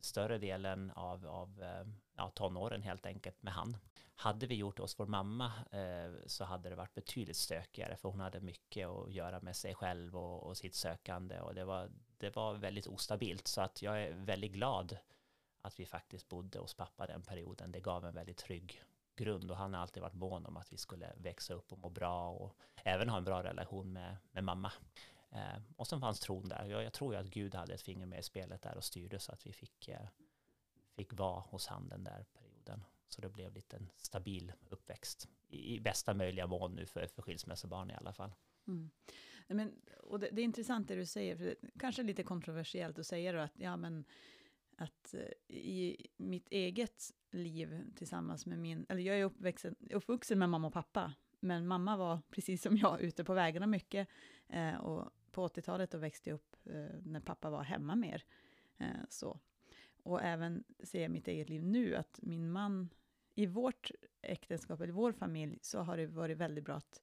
större 0.00 0.38
delen 0.38 0.90
av, 0.90 1.26
av 1.26 1.62
eh, 1.62 1.86
ja, 2.16 2.30
tonåren 2.30 2.82
helt 2.82 3.06
enkelt 3.06 3.42
med 3.42 3.52
han. 3.52 3.76
Hade 4.14 4.46
vi 4.46 4.54
gjort 4.54 4.76
det 4.76 4.82
hos 4.82 4.98
vår 4.98 5.06
mamma 5.06 5.52
eh, 5.72 6.26
så 6.26 6.44
hade 6.44 6.68
det 6.68 6.76
varit 6.76 6.94
betydligt 6.94 7.36
stökigare 7.36 7.96
för 7.96 8.08
hon 8.08 8.20
hade 8.20 8.40
mycket 8.40 8.88
att 8.88 9.12
göra 9.12 9.40
med 9.40 9.56
sig 9.56 9.74
själv 9.74 10.16
och, 10.16 10.42
och 10.42 10.56
sitt 10.56 10.74
sökande 10.74 11.40
och 11.40 11.54
det 11.54 11.64
var, 11.64 11.90
det 12.18 12.36
var 12.36 12.54
väldigt 12.54 12.86
ostabilt 12.86 13.48
så 13.48 13.60
att 13.60 13.82
jag 13.82 14.02
är 14.02 14.12
väldigt 14.12 14.52
glad 14.52 14.98
att 15.62 15.80
vi 15.80 15.86
faktiskt 15.86 16.28
bodde 16.28 16.58
hos 16.58 16.74
pappa 16.74 17.06
den 17.06 17.22
perioden. 17.22 17.72
Det 17.72 17.80
gav 17.80 18.04
en 18.04 18.14
väldigt 18.14 18.38
trygg 18.38 18.82
grund 19.16 19.50
och 19.50 19.56
han 19.56 19.74
har 19.74 19.80
alltid 19.80 20.02
varit 20.02 20.14
mån 20.14 20.46
om 20.46 20.56
att 20.56 20.72
vi 20.72 20.76
skulle 20.76 21.12
växa 21.16 21.54
upp 21.54 21.72
och 21.72 21.78
må 21.78 21.88
bra 21.88 22.30
och 22.30 22.56
även 22.84 23.08
ha 23.08 23.18
en 23.18 23.24
bra 23.24 23.42
relation 23.42 23.92
med, 23.92 24.16
med 24.32 24.44
mamma. 24.44 24.72
Eh, 25.30 25.62
och 25.76 25.86
sen 25.86 26.00
fanns 26.00 26.20
tron 26.20 26.48
där. 26.48 26.64
Jag, 26.64 26.82
jag 26.82 26.92
tror 26.92 27.14
ju 27.14 27.20
att 27.20 27.26
Gud 27.26 27.54
hade 27.54 27.74
ett 27.74 27.82
finger 27.82 28.06
med 28.06 28.18
i 28.18 28.22
spelet 28.22 28.62
där 28.62 28.76
och 28.76 28.84
styrde 28.84 29.18
så 29.18 29.32
att 29.32 29.46
vi 29.46 29.52
fick, 29.52 29.88
eh, 29.88 30.08
fick 30.96 31.12
vara 31.12 31.40
hos 31.40 31.66
han 31.66 31.88
den 31.88 32.04
där 32.04 32.26
perioden. 32.32 32.84
Så 33.08 33.20
det 33.22 33.28
blev 33.28 33.52
lite 33.52 33.76
en 33.76 33.90
stabil 33.96 34.52
uppväxt 34.68 35.28
i, 35.48 35.74
i 35.74 35.80
bästa 35.80 36.14
möjliga 36.14 36.46
mån 36.46 36.74
nu 36.74 36.86
för, 36.86 37.06
för 37.06 37.22
skilsmässobarn 37.22 37.90
i 37.90 37.94
alla 37.94 38.12
fall. 38.12 38.32
Mm. 38.66 38.90
Men, 39.48 39.72
och 40.02 40.20
det, 40.20 40.28
det, 40.32 40.40
är 40.40 40.44
intressant 40.44 40.88
det 40.88 40.94
du 40.94 41.06
säger, 41.06 41.36
för 41.36 41.44
det 41.44 41.56
kanske 41.78 42.02
är 42.02 42.04
lite 42.04 42.22
kontroversiellt 42.22 42.98
att 42.98 43.06
säga 43.06 43.32
då 43.32 43.38
att, 43.38 43.52
ja, 43.54 43.76
men, 43.76 44.04
att 44.76 45.14
eh, 45.14 45.56
i 45.56 45.96
mitt 46.16 46.48
eget 46.48 47.14
liv 47.30 47.92
tillsammans 47.96 48.46
med 48.46 48.58
min, 48.58 48.86
eller 48.88 49.02
jag 49.02 49.20
är 49.20 49.24
uppvuxen, 49.24 49.76
uppvuxen 49.90 50.38
med 50.38 50.48
mamma 50.48 50.66
och 50.66 50.72
pappa, 50.72 51.14
men 51.40 51.66
mamma 51.66 51.96
var 51.96 52.20
precis 52.30 52.62
som 52.62 52.76
jag 52.76 53.00
ute 53.00 53.24
på 53.24 53.34
vägarna 53.34 53.66
mycket, 53.66 54.08
eh, 54.48 54.76
och 54.76 55.10
på 55.30 55.48
80-talet 55.48 55.90
då 55.90 55.98
växte 55.98 56.30
jag 56.30 56.34
upp 56.34 56.56
eh, 56.64 57.00
när 57.02 57.20
pappa 57.20 57.50
var 57.50 57.62
hemma 57.62 57.96
mer. 57.96 58.24
Eh, 58.78 58.86
så. 59.08 59.40
Och 60.02 60.22
även 60.22 60.64
ser 60.82 61.02
jag 61.02 61.10
mitt 61.10 61.28
eget 61.28 61.48
liv 61.48 61.64
nu, 61.64 61.96
att 61.96 62.18
min 62.22 62.50
man, 62.50 62.88
i 63.34 63.46
vårt 63.46 63.90
äktenskap, 64.22 64.80
eller 64.80 64.92
vår 64.92 65.12
familj, 65.12 65.58
så 65.62 65.78
har 65.78 65.96
det 65.96 66.06
varit 66.06 66.38
väldigt 66.38 66.64
bra 66.64 66.74
att 66.74 67.02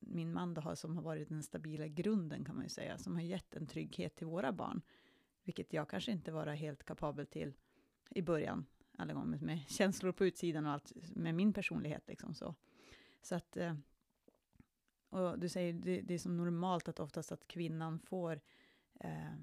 min 0.00 0.32
man 0.32 0.54
då 0.54 0.60
har, 0.60 0.74
som 0.74 0.96
har 0.96 1.02
varit 1.02 1.28
den 1.28 1.42
stabila 1.42 1.86
grunden 1.86 2.44
kan 2.44 2.54
man 2.54 2.64
ju 2.64 2.68
säga, 2.68 2.98
som 2.98 3.14
har 3.14 3.22
gett 3.22 3.56
en 3.56 3.66
trygghet 3.66 4.14
till 4.16 4.26
våra 4.26 4.52
barn, 4.52 4.82
vilket 5.44 5.72
jag 5.72 5.88
kanske 5.88 6.12
inte 6.12 6.32
var 6.32 6.46
helt 6.46 6.84
kapabel 6.84 7.26
till 7.26 7.54
i 8.10 8.22
början, 8.22 8.66
alla 8.96 9.12
gånger 9.12 9.38
med 9.38 9.60
känslor 9.68 10.12
på 10.12 10.26
utsidan 10.26 10.66
och 10.66 10.72
allt, 10.72 10.92
med 11.14 11.34
min 11.34 11.52
personlighet 11.52 12.08
liksom 12.08 12.34
så. 12.34 12.54
Så 13.22 13.34
att, 13.34 13.56
eh, 13.56 13.74
och 15.08 15.38
du 15.38 15.48
säger, 15.48 15.72
det, 15.72 16.00
det 16.00 16.14
är 16.14 16.18
som 16.18 16.36
normalt 16.36 16.88
att 16.88 17.00
oftast 17.00 17.32
att 17.32 17.48
kvinnan 17.48 17.98
får 17.98 18.40
eh, 19.00 19.34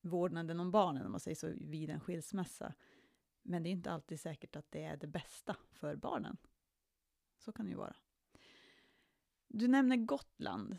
vårdnaden 0.00 0.60
om 0.60 0.70
barnen, 0.70 1.06
om 1.06 1.12
man 1.12 1.20
säger 1.20 1.34
så, 1.34 1.52
vid 1.56 1.90
en 1.90 2.00
skilsmässa. 2.00 2.74
Men 3.42 3.62
det 3.62 3.68
är 3.68 3.70
inte 3.70 3.90
alltid 3.90 4.20
säkert 4.20 4.56
att 4.56 4.70
det 4.70 4.82
är 4.82 4.96
det 4.96 5.06
bästa 5.06 5.56
för 5.70 5.96
barnen. 5.96 6.36
Så 7.38 7.52
kan 7.52 7.66
det 7.66 7.70
ju 7.70 7.76
vara. 7.76 7.96
Du 9.48 9.68
nämner 9.68 9.96
Gotland. 9.96 10.78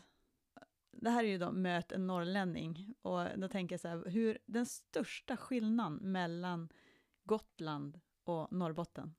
Det 0.92 1.10
här 1.10 1.24
är 1.24 1.28
ju 1.28 1.38
då 1.38 1.52
Möt 1.52 1.92
en 1.92 2.06
norrlänning. 2.06 2.94
Och 3.02 3.28
då 3.36 3.48
tänker 3.48 3.72
jag 3.72 3.80
så 3.80 3.88
här, 3.88 4.10
hur, 4.10 4.38
den 4.46 4.66
största 4.66 5.36
skillnaden 5.36 6.12
mellan 6.12 6.68
Gotland 7.24 8.00
och 8.24 8.52
Norrbotten? 8.52 9.14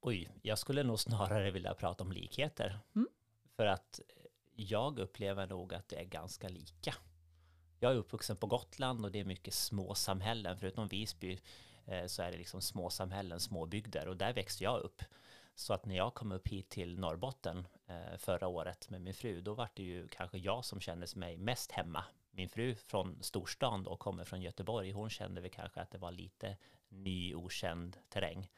Oj, 0.00 0.30
jag 0.42 0.58
skulle 0.58 0.82
nog 0.82 0.98
snarare 0.98 1.50
vilja 1.50 1.74
prata 1.74 2.04
om 2.04 2.12
likheter. 2.12 2.78
Mm. 2.94 3.08
För 3.56 3.66
att 3.66 4.00
jag 4.52 4.98
upplever 4.98 5.46
nog 5.46 5.74
att 5.74 5.88
det 5.88 5.96
är 5.96 6.04
ganska 6.04 6.48
lika. 6.48 6.94
Jag 7.80 7.92
är 7.92 7.96
uppvuxen 7.96 8.36
på 8.36 8.46
Gotland 8.46 9.04
och 9.04 9.12
det 9.12 9.20
är 9.20 9.24
mycket 9.24 9.54
småsamhällen. 9.54 10.58
Förutom 10.58 10.88
Visby 10.88 11.38
eh, 11.86 12.06
så 12.06 12.22
är 12.22 12.32
det 12.32 12.38
liksom 12.38 12.60
småsamhällen, 12.60 13.40
småbygder 13.40 14.08
och 14.08 14.16
där 14.16 14.32
växte 14.32 14.64
jag 14.64 14.80
upp. 14.80 15.02
Så 15.60 15.74
att 15.74 15.86
när 15.86 15.96
jag 15.96 16.14
kom 16.14 16.32
upp 16.32 16.48
hit 16.48 16.68
till 16.68 16.98
Norrbotten 16.98 17.68
eh, 17.86 18.16
förra 18.18 18.48
året 18.48 18.90
med 18.90 19.00
min 19.00 19.14
fru, 19.14 19.40
då 19.40 19.54
var 19.54 19.68
det 19.74 19.82
ju 19.82 20.08
kanske 20.08 20.38
jag 20.38 20.64
som 20.64 20.80
kände 20.80 21.06
mig 21.16 21.36
mest 21.36 21.72
hemma. 21.72 22.04
Min 22.30 22.48
fru 22.48 22.74
från 22.74 23.22
storstan 23.22 23.86
och 23.86 23.98
kommer 23.98 24.24
från 24.24 24.42
Göteborg, 24.42 24.92
hon 24.92 25.10
kände 25.10 25.40
väl 25.40 25.50
kanske 25.50 25.80
att 25.80 25.90
det 25.90 25.98
var 25.98 26.12
lite 26.12 26.56
ny 26.88 27.34
okänd 27.34 27.96
terräng. 28.08 28.50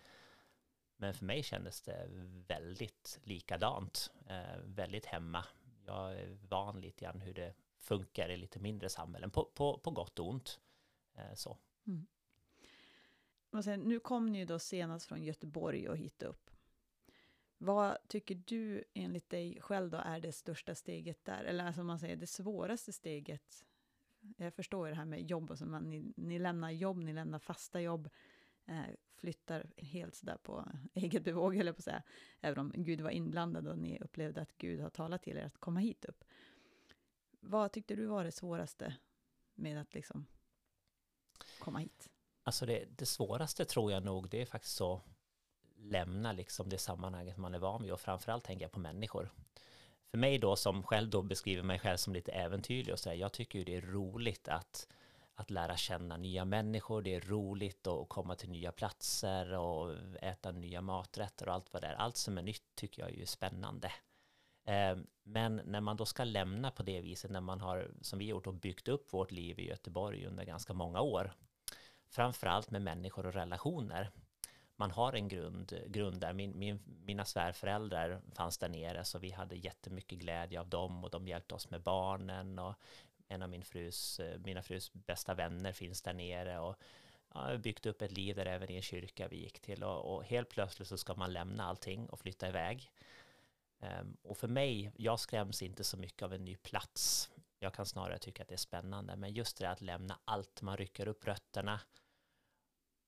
Men 0.97 1.15
för 1.15 1.25
mig 1.25 1.43
kändes 1.43 1.83
det 1.83 2.07
väldigt 2.49 3.21
likadant, 3.23 4.11
eh, 4.27 4.59
väldigt 4.65 5.07
hemma. 5.07 5.45
Jag 5.87 6.13
är 6.13 6.39
van 6.49 6.81
lite 6.81 7.05
grann 7.05 7.21
hur 7.21 7.35
det 7.35 7.55
funkar 7.79 8.29
i 8.29 8.37
lite 8.37 8.59
mindre 8.59 8.89
samhällen, 8.89 9.31
på, 9.31 9.45
på, 9.55 9.79
på 9.79 9.91
gott 9.91 10.19
och 10.19 10.29
ont. 10.29 10.61
Eh, 11.15 11.35
så. 11.35 11.59
Mm. 11.87 12.07
nu 13.89 14.01
kom 14.01 14.33
ni 14.33 14.39
ju 14.39 14.45
då 14.45 14.59
senast 14.59 15.07
från 15.07 15.23
Göteborg 15.23 15.89
och 15.89 15.97
hit 15.97 16.23
upp. 16.23 16.52
Vad 17.65 17.97
tycker 18.09 18.35
du 18.35 18.85
enligt 18.95 19.31
dig 19.31 19.61
själv 19.61 19.91
då 19.91 19.97
är 19.97 20.21
det 20.21 20.33
största 20.33 20.75
steget 20.75 21.25
där? 21.25 21.45
Eller 21.45 21.65
alltså 21.65 21.83
man 21.83 21.99
säger 21.99 22.17
det 22.17 22.27
svåraste 22.27 22.93
steget? 22.93 23.65
Jag 24.37 24.55
förstår 24.55 24.89
det 24.89 24.95
här 24.95 25.05
med 25.05 25.31
jobb 25.31 25.51
och 25.51 25.59
så, 25.59 25.67
man, 25.67 25.91
ni, 25.91 26.13
ni 26.17 26.39
lämnar 26.39 26.71
jobb, 26.71 26.99
ni 26.99 27.13
lämnar 27.13 27.39
fasta 27.39 27.81
jobb, 27.81 28.09
eh, 28.67 28.83
flyttar 29.15 29.73
helt 29.77 30.15
sådär 30.15 30.37
på 30.43 30.69
eget 30.95 31.25
bevåg, 31.25 31.57
eller 31.57 31.73
på 31.73 31.79
att 31.79 31.85
säga, 31.85 32.03
även 32.41 32.59
om 32.59 32.73
Gud 32.75 33.01
var 33.01 33.11
inblandad 33.11 33.69
och 33.69 33.79
ni 33.79 33.99
upplevde 34.01 34.43
att 34.43 34.59
Gud 34.59 34.81
har 34.81 34.91
talat 34.91 35.23
till 35.23 35.37
er 35.37 35.45
att 35.45 35.59
komma 35.59 35.81
hit 35.81 36.05
upp. 36.05 36.25
Vad 37.41 37.73
tyckte 37.73 37.95
du 37.95 38.07
var 38.07 38.25
det 38.25 38.33
svåraste 38.33 38.97
med 39.55 39.81
att 39.81 39.95
liksom 39.95 40.27
komma 41.59 41.79
hit? 41.79 42.11
Alltså 42.43 42.67
det, 42.67 42.85
det 42.99 43.07
svåraste 43.07 43.65
tror 43.65 43.93
jag 43.93 44.05
nog, 44.05 44.29
det 44.29 44.43
är 44.43 44.47
faktiskt 44.47 44.77
så 44.77 45.03
lämna 45.83 46.33
liksom 46.33 46.69
det 46.69 46.79
sammanhanget 46.79 47.37
man 47.37 47.55
är 47.55 47.59
van 47.59 47.83
vid 47.83 47.93
och 47.93 48.01
framförallt 48.01 48.45
tänker 48.45 48.65
jag 48.65 48.73
på 48.73 48.81
människor. 48.81 49.31
För 50.11 50.19
mig 50.19 50.39
då 50.39 50.57
som 50.57 50.83
själv 50.83 51.11
då 51.11 51.23
beskriver 51.23 51.63
mig 51.63 51.79
själv 51.79 51.97
som 51.97 52.13
lite 52.13 52.33
äventyrlig 52.33 52.93
och 52.93 52.99
så 52.99 53.09
här, 53.09 53.17
jag 53.17 53.33
tycker 53.33 53.59
ju 53.59 53.65
det 53.65 53.77
är 53.77 53.81
roligt 53.81 54.49
att 54.49 54.87
att 55.35 55.51
lära 55.51 55.77
känna 55.77 56.17
nya 56.17 56.45
människor, 56.45 57.03
det 57.03 57.15
är 57.15 57.21
roligt 57.21 57.87
att 57.87 58.09
komma 58.09 58.35
till 58.35 58.51
nya 58.51 58.73
platser 58.73 59.53
och 59.53 59.95
äta 60.23 60.53
nya 60.53 60.81
maträtter 60.81 61.49
och 61.49 61.55
allt 61.55 61.73
vad 61.73 61.83
det 61.83 61.89
är. 61.89 61.95
Allt 61.95 62.17
som 62.17 62.39
är 62.39 62.43
nytt 62.43 62.75
tycker 62.75 63.03
jag 63.03 63.11
är 63.11 63.17
ju 63.17 63.27
spännande. 63.27 63.93
Eh, 64.65 64.97
men 65.23 65.57
när 65.65 65.81
man 65.81 65.97
då 65.97 66.07
ska 66.07 66.25
lämna 66.25 66.71
på 66.71 66.83
det 66.83 67.01
viset, 67.01 67.31
när 67.31 67.41
man 67.41 67.61
har, 67.61 67.91
som 68.01 68.19
vi 68.19 68.25
gjort, 68.25 68.47
och 68.47 68.55
byggt 68.55 68.89
upp 68.89 69.13
vårt 69.13 69.31
liv 69.31 69.59
i 69.59 69.69
Göteborg 69.69 70.27
under 70.27 70.45
ganska 70.45 70.73
många 70.73 71.01
år, 71.01 71.33
framförallt 72.09 72.71
med 72.71 72.83
människor 72.83 73.27
och 73.27 73.35
relationer, 73.35 74.11
man 74.77 74.91
har 74.91 75.13
en 75.13 75.29
grund, 75.29 75.81
grund 75.87 76.21
där. 76.21 76.33
Min, 76.33 76.59
min, 76.59 76.81
mina 77.05 77.25
svärföräldrar 77.25 78.21
fanns 78.35 78.59
där 78.59 78.69
nere 78.69 79.05
så 79.05 79.19
vi 79.19 79.31
hade 79.31 79.57
jättemycket 79.57 80.19
glädje 80.19 80.61
av 80.61 80.69
dem 80.69 81.05
och 81.05 81.11
de 81.11 81.29
hjälpte 81.29 81.55
oss 81.55 81.71
med 81.71 81.83
barnen 81.83 82.59
och 82.59 82.75
en 83.29 83.43
av 83.43 83.49
min 83.49 83.65
frus, 83.65 84.21
mina 84.45 84.63
frus 84.63 84.93
bästa 84.93 85.35
vänner 85.35 85.73
finns 85.73 86.03
där 86.03 86.13
nere 86.13 86.59
och 86.59 86.77
ja, 87.35 87.57
byggt 87.57 87.87
upp 87.87 88.03
ett 88.03 88.13
liv 88.13 88.37
där 88.37 88.47
även 88.47 88.71
i 88.71 88.77
en 88.77 88.83
kyrka 88.83 89.29
vi 89.29 89.37
gick 89.37 89.61
till 89.61 89.85
och, 89.85 90.15
och 90.15 90.25
helt 90.25 90.49
plötsligt 90.49 90.89
så 90.89 90.99
ska 90.99 91.15
man 91.15 91.33
lämna 91.33 91.65
allting 91.65 92.07
och 92.07 92.21
flytta 92.21 92.49
iväg. 92.49 92.91
Um, 93.79 94.17
och 94.23 94.37
för 94.37 94.49
mig, 94.49 94.93
jag 94.97 95.21
skräms 95.21 95.63
inte 95.63 95.85
så 95.85 95.97
mycket 95.97 96.23
av 96.23 96.35
en 96.35 96.45
ny 96.45 96.57
plats. 96.57 97.31
Jag 97.59 97.75
kan 97.75 97.87
snarare 97.87 98.19
tycka 98.19 98.43
att 98.43 98.49
det 98.49 98.55
är 98.55 98.57
spännande, 98.57 99.17
men 99.17 99.33
just 99.33 99.59
det 99.59 99.71
att 99.71 99.81
lämna 99.81 100.19
allt, 100.25 100.63
man 100.63 100.77
rycker 100.77 101.09
upp 101.09 101.27
rötterna, 101.27 101.81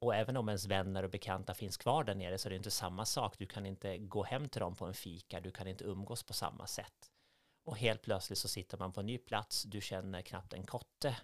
och 0.04 0.14
även 0.14 0.36
om 0.36 0.48
ens 0.48 0.66
vänner 0.66 1.02
och 1.02 1.10
bekanta 1.10 1.54
finns 1.54 1.76
kvar 1.76 2.04
där 2.04 2.14
nere 2.14 2.38
så 2.38 2.48
är 2.48 2.50
det 2.50 2.56
inte 2.56 2.70
samma 2.70 3.04
sak. 3.04 3.38
Du 3.38 3.46
kan 3.46 3.66
inte 3.66 3.98
gå 3.98 4.24
hem 4.24 4.48
till 4.48 4.60
dem 4.60 4.74
på 4.74 4.84
en 4.84 4.94
fika, 4.94 5.40
du 5.40 5.50
kan 5.50 5.66
inte 5.66 5.84
umgås 5.84 6.22
på 6.22 6.32
samma 6.32 6.66
sätt. 6.66 7.10
Och 7.64 7.76
helt 7.76 8.02
plötsligt 8.02 8.38
så 8.38 8.48
sitter 8.48 8.78
man 8.78 8.92
på 8.92 9.00
en 9.00 9.06
ny 9.06 9.18
plats, 9.18 9.62
du 9.62 9.80
känner 9.80 10.22
knappt 10.22 10.52
en 10.52 10.66
kotte 10.66 11.16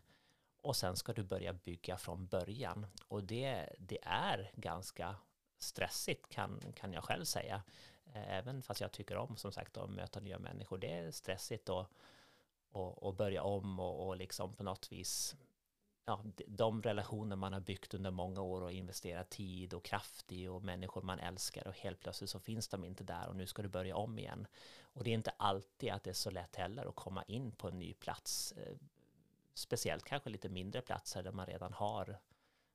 och 0.62 0.76
sen 0.76 0.96
ska 0.96 1.12
du 1.12 1.22
börja 1.22 1.52
bygga 1.52 1.96
från 1.96 2.26
början. 2.26 2.86
Och 3.08 3.24
det, 3.24 3.68
det 3.78 3.98
är 4.02 4.50
ganska 4.54 5.16
stressigt 5.58 6.28
kan, 6.28 6.72
kan 6.76 6.92
jag 6.92 7.04
själv 7.04 7.24
säga. 7.24 7.62
Eh, 8.14 8.34
även 8.34 8.62
fast 8.62 8.80
jag 8.80 8.92
tycker 8.92 9.16
om 9.16 9.36
som 9.36 9.52
sagt 9.52 9.76
att 9.76 9.90
möta 9.90 10.20
nya 10.20 10.38
människor. 10.38 10.78
Det 10.78 10.92
är 10.92 11.10
stressigt 11.10 11.68
att 11.68 11.90
och, 12.72 13.02
och 13.02 13.14
börja 13.14 13.42
om 13.42 13.80
och, 13.80 14.06
och 14.06 14.16
liksom 14.16 14.54
på 14.54 14.62
något 14.62 14.92
vis 14.92 15.36
ja, 16.10 16.24
de 16.46 16.82
relationer 16.82 17.36
man 17.36 17.52
har 17.52 17.60
byggt 17.60 17.94
under 17.94 18.10
många 18.10 18.42
år 18.42 18.62
och 18.62 18.72
investerat 18.72 19.30
tid 19.30 19.74
och 19.74 19.84
kraft 19.84 20.32
i 20.32 20.48
och 20.48 20.64
människor 20.64 21.02
man 21.02 21.18
älskar 21.18 21.68
och 21.68 21.74
helt 21.74 22.00
plötsligt 22.00 22.30
så 22.30 22.40
finns 22.40 22.68
de 22.68 22.84
inte 22.84 23.04
där 23.04 23.28
och 23.28 23.36
nu 23.36 23.46
ska 23.46 23.62
du 23.62 23.68
börja 23.68 23.96
om 23.96 24.18
igen. 24.18 24.46
Och 24.82 25.04
det 25.04 25.10
är 25.10 25.14
inte 25.14 25.32
alltid 25.36 25.90
att 25.90 26.04
det 26.04 26.10
är 26.10 26.14
så 26.14 26.30
lätt 26.30 26.56
heller 26.56 26.86
att 26.86 26.94
komma 26.94 27.22
in 27.22 27.52
på 27.52 27.68
en 27.68 27.78
ny 27.78 27.94
plats. 27.94 28.52
Eh, 28.52 28.76
speciellt 29.54 30.04
kanske 30.04 30.30
lite 30.30 30.48
mindre 30.48 30.80
platser 30.80 31.22
där 31.22 31.32
man 31.32 31.46
redan 31.46 31.72
har 31.72 32.18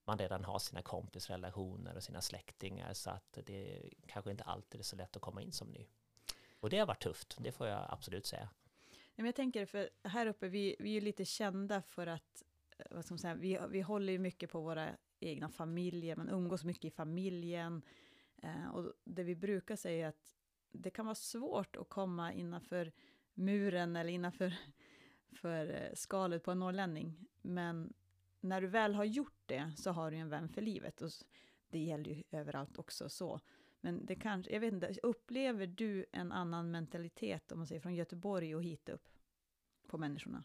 man 0.08 0.18
redan 0.18 0.44
har 0.44 0.60
sina 0.60 0.82
kompisrelationer 0.82 1.96
och 1.96 2.04
sina 2.04 2.22
släktingar 2.22 2.94
så 2.94 3.10
att 3.10 3.38
det 3.46 3.90
kanske 4.08 4.32
inte 4.32 4.44
alltid 4.44 4.80
är 4.80 4.84
så 4.84 4.96
lätt 4.96 5.16
att 5.16 5.22
komma 5.22 5.42
in 5.42 5.52
som 5.52 5.68
ny. 5.68 5.88
Och 6.60 6.70
det 6.70 6.80
har 6.80 6.86
varit 6.86 7.04
tufft, 7.04 7.38
det 7.40 7.52
får 7.52 7.68
jag 7.68 7.86
absolut 7.90 8.26
säga. 8.26 8.50
Men 9.16 9.26
jag 9.26 9.36
tänker, 9.36 9.66
för 9.66 9.90
här 10.04 10.28
uppe, 10.28 10.48
vi, 10.48 10.76
vi 10.80 10.98
är 10.98 11.02
lite 11.02 11.26
kända 11.26 11.82
för 11.82 12.08
att 12.08 12.44
vad 12.92 13.06
ska 13.06 13.14
man 13.14 13.20
säga, 13.20 13.36
vi, 13.36 13.60
vi 13.70 13.82
håller 13.82 14.14
ju 14.14 14.20
mycket 14.20 14.52
på 14.52 14.62
våra 14.62 14.90
egna 15.20 15.50
familjer, 15.50 16.16
man 16.16 16.30
umgås 16.30 16.64
mycket 16.64 16.86
i 16.86 16.92
familjen. 16.92 17.82
Eh, 18.38 18.68
och 18.68 18.94
det 19.04 19.24
vi 19.24 19.36
brukar 19.36 19.76
säga 19.76 20.06
är 20.06 20.10
att 20.10 20.36
det 20.72 20.90
kan 20.90 21.06
vara 21.06 21.16
svårt 21.16 21.76
att 21.76 21.90
komma 21.90 22.34
innanför 22.34 22.92
muren 23.34 23.96
eller 23.96 24.10
innanför 24.10 24.54
för 25.32 25.70
eh, 25.70 25.94
skalet 25.94 26.44
på 26.44 26.52
en 26.52 26.60
norrlänning. 26.60 27.28
Men 27.42 27.94
när 28.40 28.62
du 28.62 28.68
väl 28.68 28.96
har 28.96 29.06
gjort 29.06 29.42
det 29.46 29.74
så 29.78 29.92
har 29.92 30.12
du 30.12 30.18
en 30.18 30.30
vän 30.30 30.50
för 30.50 30.62
livet. 30.62 31.02
Och 31.02 31.10
det 31.70 31.80
gäller 31.80 32.12
ju 32.12 32.24
överallt 32.32 32.78
också 32.78 33.10
så. 33.10 33.40
Men 33.82 34.06
det 34.06 34.16
kanske, 34.16 34.54
jag 34.54 34.60
vet 34.60 34.74
inte, 34.74 34.96
upplever 35.04 35.68
du 35.68 36.06
en 36.12 36.32
annan 36.32 36.72
mentalitet 36.72 37.52
om 37.52 37.58
man 37.58 37.68
säger 37.68 37.82
från 37.82 37.96
Göteborg 37.96 38.56
och 38.56 38.64
hit 38.64 38.90
upp 38.90 39.08
på 39.88 39.98
människorna? 39.98 40.44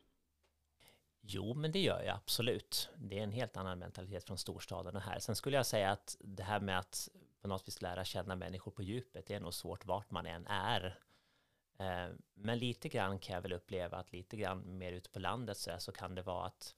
Jo, 1.21 1.55
men 1.55 1.73
det 1.73 1.81
gör 1.81 2.03
jag 2.03 2.17
absolut. 2.17 2.89
Det 2.97 3.19
är 3.19 3.23
en 3.23 3.33
helt 3.33 3.57
annan 3.57 3.79
mentalitet 3.79 4.25
från 4.25 4.39
storstaden 4.39 4.97
och 4.97 5.03
här. 5.03 5.19
Sen 5.19 5.37
skulle 5.37 5.57
jag 5.57 5.67
säga 5.67 5.91
att 5.91 6.17
det 6.21 6.43
här 6.43 6.61
med 6.61 6.79
att 6.79 7.09
på 7.41 7.49
något 7.49 7.69
vis 7.69 7.83
lära 7.83 8.05
känna 8.05 8.37
människor 8.37 8.71
på 8.73 8.83
djupet, 8.83 9.27
det 9.27 9.35
är 9.35 9.41
nog 9.41 9.55
svårt 9.55 9.87
vart 9.87 10.11
man 10.11 10.27
än 10.27 10.47
är. 10.47 10.99
Eh, 11.79 12.09
men 12.35 12.59
lite 12.59 12.89
grann 12.89 13.19
kan 13.19 13.35
jag 13.35 13.43
väl 13.43 13.53
uppleva 13.53 13.99
att 13.99 14.13
lite 14.13 14.37
grann 14.37 14.79
mer 14.79 14.93
ute 14.93 15.11
på 15.11 15.19
landet 15.19 15.57
så, 15.57 15.71
så 15.79 15.93
kan 15.93 16.15
det 16.15 16.23
vara 16.23 16.47
att 16.47 16.75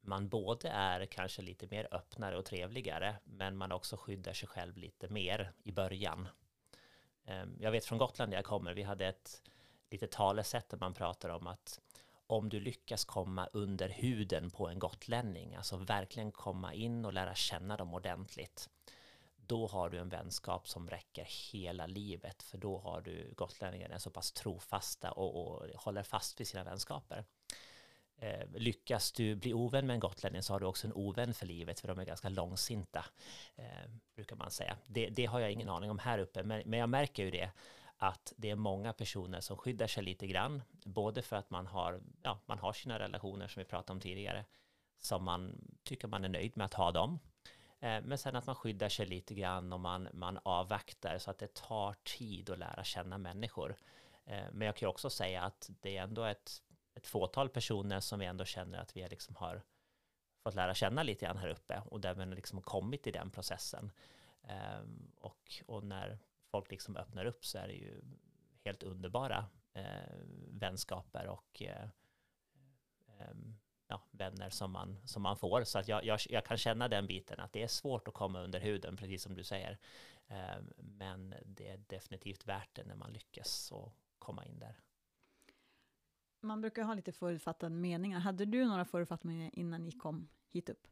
man 0.00 0.28
både 0.28 0.68
är 0.68 1.06
kanske 1.06 1.42
lite 1.42 1.66
mer 1.70 1.88
öppnare 1.90 2.38
och 2.38 2.44
trevligare, 2.44 3.16
men 3.24 3.56
man 3.56 3.72
också 3.72 3.96
skyddar 3.96 4.32
sig 4.32 4.48
själv 4.48 4.76
lite 4.76 5.08
mer 5.08 5.52
i 5.62 5.72
början. 5.72 6.28
Eh, 7.24 7.44
jag 7.60 7.70
vet 7.70 7.84
från 7.84 7.98
Gotland 7.98 8.32
där 8.32 8.38
jag 8.38 8.44
kommer, 8.44 8.74
vi 8.74 8.82
hade 8.82 9.06
ett 9.06 9.42
litet 9.90 10.10
talesätt 10.10 10.68
där 10.68 10.78
man 10.78 10.94
pratar 10.94 11.28
om 11.28 11.46
att 11.46 11.80
om 12.26 12.48
du 12.48 12.60
lyckas 12.60 13.04
komma 13.04 13.48
under 13.52 13.88
huden 13.88 14.50
på 14.50 14.68
en 14.68 14.78
gotlänning, 14.78 15.54
alltså 15.54 15.76
verkligen 15.76 16.32
komma 16.32 16.74
in 16.74 17.04
och 17.04 17.12
lära 17.12 17.34
känna 17.34 17.76
dem 17.76 17.94
ordentligt, 17.94 18.68
då 19.36 19.66
har 19.66 19.90
du 19.90 19.98
en 19.98 20.08
vänskap 20.08 20.68
som 20.68 20.90
räcker 20.90 21.26
hela 21.52 21.86
livet, 21.86 22.42
för 22.42 22.58
då 22.58 22.78
har 22.78 23.00
du 23.00 23.32
gotlänningarna 23.36 23.98
så 23.98 24.10
pass 24.10 24.32
trofasta 24.32 25.12
och, 25.12 25.46
och 25.46 25.68
håller 25.74 26.02
fast 26.02 26.40
vid 26.40 26.48
sina 26.48 26.64
vänskaper. 26.64 27.24
Eh, 28.16 28.46
lyckas 28.54 29.12
du 29.12 29.34
bli 29.34 29.54
ovän 29.54 29.86
med 29.86 29.94
en 29.94 30.00
gotlänning 30.00 30.42
så 30.42 30.52
har 30.52 30.60
du 30.60 30.66
också 30.66 30.86
en 30.86 30.92
ovän 30.92 31.34
för 31.34 31.46
livet, 31.46 31.80
för 31.80 31.88
de 31.88 31.98
är 31.98 32.04
ganska 32.04 32.28
långsinta, 32.28 33.04
eh, 33.56 33.90
brukar 34.14 34.36
man 34.36 34.50
säga. 34.50 34.76
Det, 34.86 35.08
det, 35.08 35.26
har 35.26 35.40
jag 35.40 35.52
ingen 35.52 35.68
aning 35.68 35.90
om 35.90 35.98
här 35.98 36.18
uppe, 36.18 36.42
men, 36.42 36.62
men 36.66 36.78
jag 36.78 36.88
märker 36.88 37.24
ju 37.24 37.30
det, 37.30 37.50
att 38.08 38.32
det 38.36 38.50
är 38.50 38.56
många 38.56 38.92
personer 38.92 39.40
som 39.40 39.56
skyddar 39.56 39.86
sig 39.86 40.04
lite 40.04 40.26
grann, 40.26 40.62
både 40.84 41.22
för 41.22 41.36
att 41.36 41.50
man 41.50 41.66
har, 41.66 42.00
ja, 42.22 42.38
man 42.46 42.58
har 42.58 42.72
sina 42.72 42.98
relationer 42.98 43.48
som 43.48 43.60
vi 43.60 43.64
pratade 43.64 43.92
om 43.92 44.00
tidigare, 44.00 44.44
som 44.98 45.24
man 45.24 45.68
tycker 45.82 46.08
man 46.08 46.24
är 46.24 46.28
nöjd 46.28 46.56
med 46.56 46.64
att 46.64 46.74
ha 46.74 46.90
dem. 46.90 47.18
Eh, 47.80 48.02
men 48.02 48.18
sen 48.18 48.36
att 48.36 48.46
man 48.46 48.54
skyddar 48.54 48.88
sig 48.88 49.06
lite 49.06 49.34
grann 49.34 49.72
och 49.72 49.80
man, 49.80 50.08
man 50.12 50.38
avvaktar 50.42 51.18
så 51.18 51.30
att 51.30 51.38
det 51.38 51.54
tar 51.54 51.94
tid 52.02 52.50
att 52.50 52.58
lära 52.58 52.84
känna 52.84 53.18
människor. 53.18 53.76
Eh, 54.24 54.44
men 54.52 54.66
jag 54.66 54.76
kan 54.76 54.88
också 54.88 55.10
säga 55.10 55.42
att 55.42 55.70
det 55.80 55.96
är 55.96 56.02
ändå 56.02 56.24
ett, 56.24 56.62
ett 56.94 57.06
fåtal 57.06 57.48
personer 57.48 58.00
som 58.00 58.18
vi 58.18 58.26
ändå 58.26 58.44
känner 58.44 58.78
att 58.78 58.96
vi 58.96 59.08
liksom 59.08 59.36
har 59.36 59.62
fått 60.42 60.54
lära 60.54 60.74
känna 60.74 61.02
lite 61.02 61.24
grann 61.24 61.38
här 61.38 61.48
uppe 61.48 61.82
och 61.86 62.00
där 62.00 62.14
vi 62.14 62.26
liksom 62.26 62.62
kommit 62.62 63.06
i 63.06 63.10
den 63.10 63.30
processen. 63.30 63.92
Ehm, 64.48 65.12
och, 65.20 65.62
och 65.66 65.84
när 65.84 66.18
folk 66.54 66.70
liksom 66.70 66.96
öppnar 66.96 67.24
upp 67.24 67.44
så 67.44 67.58
är 67.58 67.68
det 67.68 67.74
ju 67.74 68.02
helt 68.64 68.82
underbara 68.82 69.46
eh, 69.72 70.18
vänskaper 70.48 71.26
och 71.26 71.62
eh, 71.62 71.88
eh, 73.06 73.34
ja, 73.88 74.02
vänner 74.10 74.50
som 74.50 74.70
man, 74.70 74.98
som 75.04 75.22
man 75.22 75.36
får. 75.36 75.64
Så 75.64 75.78
att 75.78 75.88
jag, 75.88 76.04
jag, 76.04 76.20
jag, 76.28 76.44
kan 76.44 76.56
känna 76.56 76.88
den 76.88 77.06
biten 77.06 77.40
att 77.40 77.52
det 77.52 77.62
är 77.62 77.66
svårt 77.66 78.08
att 78.08 78.14
komma 78.14 78.40
under 78.40 78.60
huden, 78.60 78.96
precis 78.96 79.22
som 79.22 79.34
du 79.34 79.44
säger. 79.44 79.78
Eh, 80.26 80.56
men 80.76 81.34
det 81.44 81.68
är 81.68 81.76
definitivt 81.76 82.46
värt 82.46 82.74
det 82.74 82.84
när 82.84 82.96
man 82.96 83.12
lyckas 83.12 83.72
och 83.72 83.92
komma 84.18 84.44
in 84.44 84.58
där. 84.58 84.78
Man 86.40 86.60
brukar 86.60 86.82
ha 86.82 86.94
lite 86.94 87.12
förutfattade 87.12 87.74
meningar. 87.74 88.18
Hade 88.18 88.44
du 88.44 88.64
några 88.64 88.84
förutfattade 88.84 89.28
meningar 89.28 89.50
innan 89.54 89.84
ni 89.84 89.92
kom 89.92 90.28
hit 90.48 90.68
upp? 90.68 90.86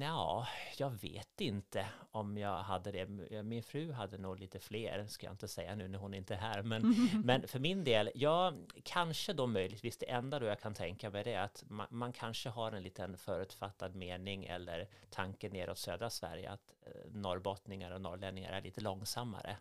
Ja, 0.00 0.46
jag 0.78 0.90
vet 0.90 1.40
inte 1.40 1.86
om 2.10 2.38
jag 2.38 2.58
hade 2.58 2.92
det. 2.92 3.06
Min 3.42 3.62
fru 3.62 3.92
hade 3.92 4.18
nog 4.18 4.38
lite 4.38 4.60
fler, 4.60 5.06
ska 5.06 5.26
jag 5.26 5.32
inte 5.32 5.48
säga 5.48 5.74
nu 5.74 5.88
när 5.88 5.98
hon 5.98 6.14
inte 6.14 6.34
är 6.34 6.38
här. 6.38 6.62
Men, 6.62 7.08
men 7.24 7.48
för 7.48 7.58
min 7.58 7.84
del, 7.84 8.10
ja, 8.14 8.52
kanske 8.82 9.32
då 9.32 9.46
möjligtvis 9.46 9.96
det 9.96 10.10
enda 10.10 10.38
då 10.38 10.46
jag 10.46 10.60
kan 10.60 10.74
tänka 10.74 11.10
mig 11.10 11.24
det 11.24 11.32
är 11.32 11.42
att 11.42 11.64
man, 11.68 11.86
man 11.90 12.12
kanske 12.12 12.48
har 12.48 12.72
en 12.72 12.82
liten 12.82 13.18
förutfattad 13.18 13.94
mening 13.94 14.44
eller 14.44 14.88
tanke 15.10 15.48
neråt 15.48 15.78
södra 15.78 16.10
Sverige 16.10 16.50
att 16.50 16.74
eh, 16.86 17.12
norrbottningar 17.12 17.90
och 17.90 18.00
norrlänningar 18.00 18.52
är 18.52 18.62
lite 18.62 18.80
långsammare 18.80 19.56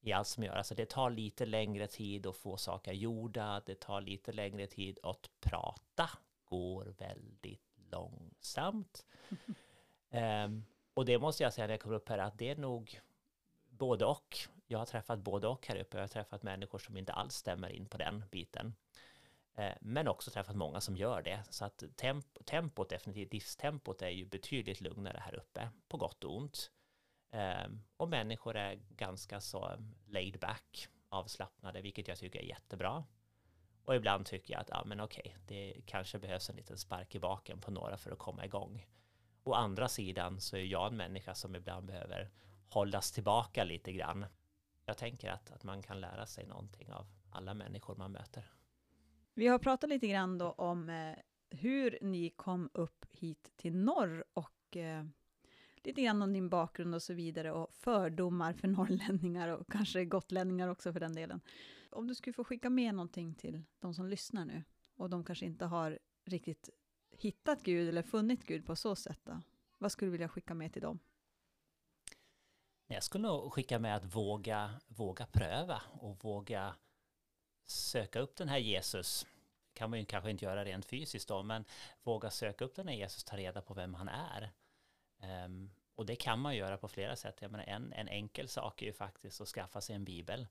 i 0.00 0.12
allt 0.12 0.28
som 0.28 0.44
görs. 0.44 0.56
Alltså 0.56 0.74
det 0.74 0.88
tar 0.88 1.10
lite 1.10 1.46
längre 1.46 1.86
tid 1.86 2.26
att 2.26 2.36
få 2.36 2.56
saker 2.56 2.92
gjorda, 2.92 3.62
det 3.66 3.80
tar 3.80 4.00
lite 4.00 4.32
längre 4.32 4.66
tid 4.66 4.98
att 5.02 5.30
prata, 5.40 6.10
går 6.44 6.94
väldigt 6.98 7.69
långsamt. 7.90 9.06
um, 10.10 10.64
och 10.94 11.04
det 11.04 11.18
måste 11.18 11.42
jag 11.42 11.52
säga 11.52 11.66
när 11.66 11.74
jag 11.74 11.80
kommer 11.80 11.96
upp 11.96 12.08
här 12.08 12.18
att 12.18 12.38
det 12.38 12.48
är 12.48 12.56
nog 12.56 13.00
både 13.68 14.04
och. 14.04 14.36
Jag 14.66 14.78
har 14.78 14.86
träffat 14.86 15.18
både 15.18 15.48
och 15.48 15.66
här 15.66 15.76
uppe. 15.76 15.96
Jag 15.96 16.02
har 16.02 16.08
träffat 16.08 16.42
människor 16.42 16.78
som 16.78 16.96
inte 16.96 17.12
alls 17.12 17.34
stämmer 17.34 17.68
in 17.68 17.86
på 17.86 17.98
den 17.98 18.24
biten. 18.30 18.74
Uh, 19.58 19.72
men 19.80 20.08
också 20.08 20.30
träffat 20.30 20.56
många 20.56 20.80
som 20.80 20.96
gör 20.96 21.22
det. 21.22 21.44
Så 21.50 21.64
att 21.64 21.84
temp 21.96 22.26
tempot, 22.44 22.88
definitivt 22.88 23.32
livstempot 23.32 24.02
är 24.02 24.08
ju 24.08 24.24
betydligt 24.24 24.80
lugnare 24.80 25.22
här 25.24 25.34
uppe, 25.34 25.70
på 25.88 25.96
gott 25.96 26.24
och 26.24 26.36
ont. 26.36 26.70
Um, 27.32 27.82
och 27.96 28.08
människor 28.08 28.56
är 28.56 28.74
ganska 28.74 29.40
så 29.40 29.76
laid 30.06 30.40
back, 30.40 30.88
avslappnade, 31.08 31.80
vilket 31.80 32.08
jag 32.08 32.18
tycker 32.18 32.38
är 32.38 32.44
jättebra. 32.44 33.04
Och 33.90 33.96
ibland 33.96 34.26
tycker 34.26 34.54
jag 34.54 34.60
att, 34.60 34.68
ja 34.68 34.84
men 34.86 35.00
okej, 35.00 35.36
det 35.46 35.74
kanske 35.86 36.18
behövs 36.18 36.50
en 36.50 36.56
liten 36.56 36.78
spark 36.78 37.14
i 37.14 37.18
baken 37.18 37.60
på 37.60 37.70
några 37.70 37.96
för 37.96 38.10
att 38.10 38.18
komma 38.18 38.44
igång. 38.44 38.86
Å 39.44 39.52
andra 39.52 39.88
sidan 39.88 40.40
så 40.40 40.56
är 40.56 40.60
jag 40.60 40.86
en 40.90 40.96
människa 40.96 41.34
som 41.34 41.56
ibland 41.56 41.86
behöver 41.86 42.30
hållas 42.68 43.12
tillbaka 43.12 43.64
lite 43.64 43.92
grann. 43.92 44.26
Jag 44.86 44.96
tänker 44.96 45.30
att, 45.30 45.50
att 45.50 45.64
man 45.64 45.82
kan 45.82 46.00
lära 46.00 46.26
sig 46.26 46.46
någonting 46.46 46.92
av 46.92 47.06
alla 47.30 47.54
människor 47.54 47.96
man 47.96 48.12
möter. 48.12 48.50
Vi 49.34 49.46
har 49.46 49.58
pratat 49.58 49.90
lite 49.90 50.06
grann 50.08 50.38
då 50.38 50.52
om 50.52 50.88
eh, 50.88 51.14
hur 51.50 51.98
ni 52.02 52.30
kom 52.30 52.70
upp 52.74 53.06
hit 53.10 53.52
till 53.56 53.76
norr 53.76 54.24
och 54.34 54.76
eh, 54.76 55.04
lite 55.84 56.02
grann 56.02 56.22
om 56.22 56.32
din 56.32 56.48
bakgrund 56.48 56.94
och 56.94 57.02
så 57.02 57.14
vidare 57.14 57.52
och 57.52 57.74
fördomar 57.74 58.52
för 58.52 58.68
norrlänningar 58.68 59.48
och 59.48 59.72
kanske 59.72 60.04
gotlänningar 60.04 60.68
också 60.68 60.92
för 60.92 61.00
den 61.00 61.14
delen. 61.14 61.40
Om 61.90 62.06
du 62.06 62.14
skulle 62.14 62.34
få 62.34 62.44
skicka 62.44 62.70
med 62.70 62.94
någonting 62.94 63.34
till 63.34 63.62
de 63.78 63.94
som 63.94 64.06
lyssnar 64.06 64.44
nu 64.44 64.64
och 64.96 65.10
de 65.10 65.24
kanske 65.24 65.46
inte 65.46 65.64
har 65.64 65.98
riktigt 66.24 66.70
hittat 67.10 67.62
Gud 67.62 67.88
eller 67.88 68.02
funnit 68.02 68.46
Gud 68.46 68.66
på 68.66 68.76
så 68.76 68.96
sätt, 68.96 69.20
då, 69.24 69.42
vad 69.78 69.92
skulle 69.92 70.06
du 70.06 70.12
vilja 70.12 70.28
skicka 70.28 70.54
med 70.54 70.72
till 70.72 70.82
dem? 70.82 70.98
Jag 72.86 73.02
skulle 73.02 73.28
nog 73.28 73.52
skicka 73.52 73.78
med 73.78 73.96
att 73.96 74.14
våga, 74.14 74.80
våga 74.88 75.26
pröva 75.26 75.82
och 75.92 76.24
våga 76.24 76.76
söka 77.66 78.20
upp 78.20 78.36
den 78.36 78.48
här 78.48 78.58
Jesus. 78.58 79.26
kan 79.72 79.90
man 79.90 79.98
ju 79.98 80.04
kanske 80.04 80.30
inte 80.30 80.44
göra 80.44 80.64
rent 80.64 80.84
fysiskt 80.84 81.28
då, 81.28 81.42
men 81.42 81.64
våga 82.02 82.30
söka 82.30 82.64
upp 82.64 82.74
den 82.74 82.88
här 82.88 82.94
Jesus, 82.94 83.24
ta 83.24 83.36
reda 83.36 83.62
på 83.62 83.74
vem 83.74 83.94
han 83.94 84.08
är. 84.08 84.52
Um, 85.44 85.70
och 85.94 86.06
det 86.06 86.16
kan 86.16 86.40
man 86.40 86.56
göra 86.56 86.76
på 86.76 86.88
flera 86.88 87.16
sätt. 87.16 87.42
Jag 87.42 87.50
menar, 87.50 87.64
en, 87.64 87.92
en 87.92 88.08
enkel 88.08 88.48
sak 88.48 88.82
är 88.82 88.86
ju 88.86 88.92
faktiskt 88.92 89.40
att 89.40 89.48
skaffa 89.48 89.80
sig 89.80 89.96
en 89.96 90.04
bibel 90.04 90.46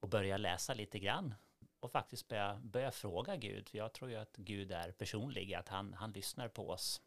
och 0.00 0.08
börja 0.08 0.36
läsa 0.36 0.74
lite 0.74 0.98
grann 0.98 1.34
och 1.80 1.90
faktiskt 1.90 2.28
börja, 2.28 2.60
börja 2.62 2.90
fråga 2.90 3.36
Gud. 3.36 3.68
För 3.68 3.78
jag 3.78 3.92
tror 3.92 4.10
ju 4.10 4.16
att 4.16 4.36
Gud 4.36 4.72
är 4.72 4.92
personlig, 4.92 5.54
att 5.54 5.68
han, 5.68 5.94
han 5.94 6.12
lyssnar 6.12 6.48
på 6.48 6.70
oss. 6.70 7.00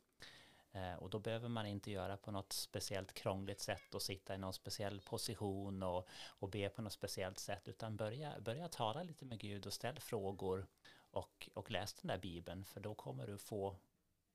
Eh, 0.71 0.93
och 0.93 1.10
då 1.10 1.19
behöver 1.19 1.50
man 1.50 1.65
inte 1.65 1.91
göra 1.91 2.17
på 2.17 2.32
något 2.32 2.54
speciellt 2.54 3.13
krångligt 3.13 3.60
sätt 3.60 3.95
och 3.95 4.02
sitta 4.02 4.36
i 4.36 4.38
någon 4.38 4.54
speciell 4.54 5.02
position 5.02 5.84
och, 5.84 6.08
och 6.28 6.50
be 6.50 6.69
på 6.69 6.82
något 6.82 6.93
speciellt 6.93 7.39
sätt, 7.39 7.67
utan 7.67 7.97
börja, 7.97 8.39
börja 8.39 8.67
tala 8.67 9.04
lite 9.04 9.26
med 9.26 9.39
Gud 9.39 9.65
och 9.65 9.73
ställ 9.73 10.00
frågor 10.00 10.67
och, 11.12 11.50
och 11.54 11.71
läs 11.71 11.93
den 11.93 12.08
där 12.08 12.17
bibeln, 12.17 12.65
för 12.65 12.80
då 12.80 12.95
kommer 12.95 13.28
du 13.28 13.38
få 13.38 13.76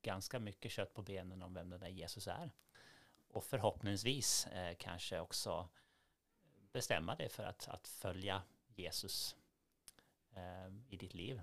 ganska 0.02 0.38
mycket 0.38 0.72
kött 0.72 0.94
på 0.94 1.02
benen 1.02 1.42
om 1.42 1.54
vem 1.54 1.70
den 1.70 1.80
där 1.80 1.88
Jesus 1.88 2.26
är. 2.26 2.50
Och 3.28 3.44
förhoppningsvis 3.44 4.46
eh, 4.46 4.76
kanske 4.78 5.20
också 5.20 5.68
bestämma 6.72 7.14
dig 7.14 7.28
för 7.28 7.42
att, 7.42 7.68
att 7.68 7.88
följa 7.88 8.42
Jesus 8.74 9.36
eh, 10.34 10.72
i 10.88 10.96
ditt 10.96 11.14
liv. 11.14 11.40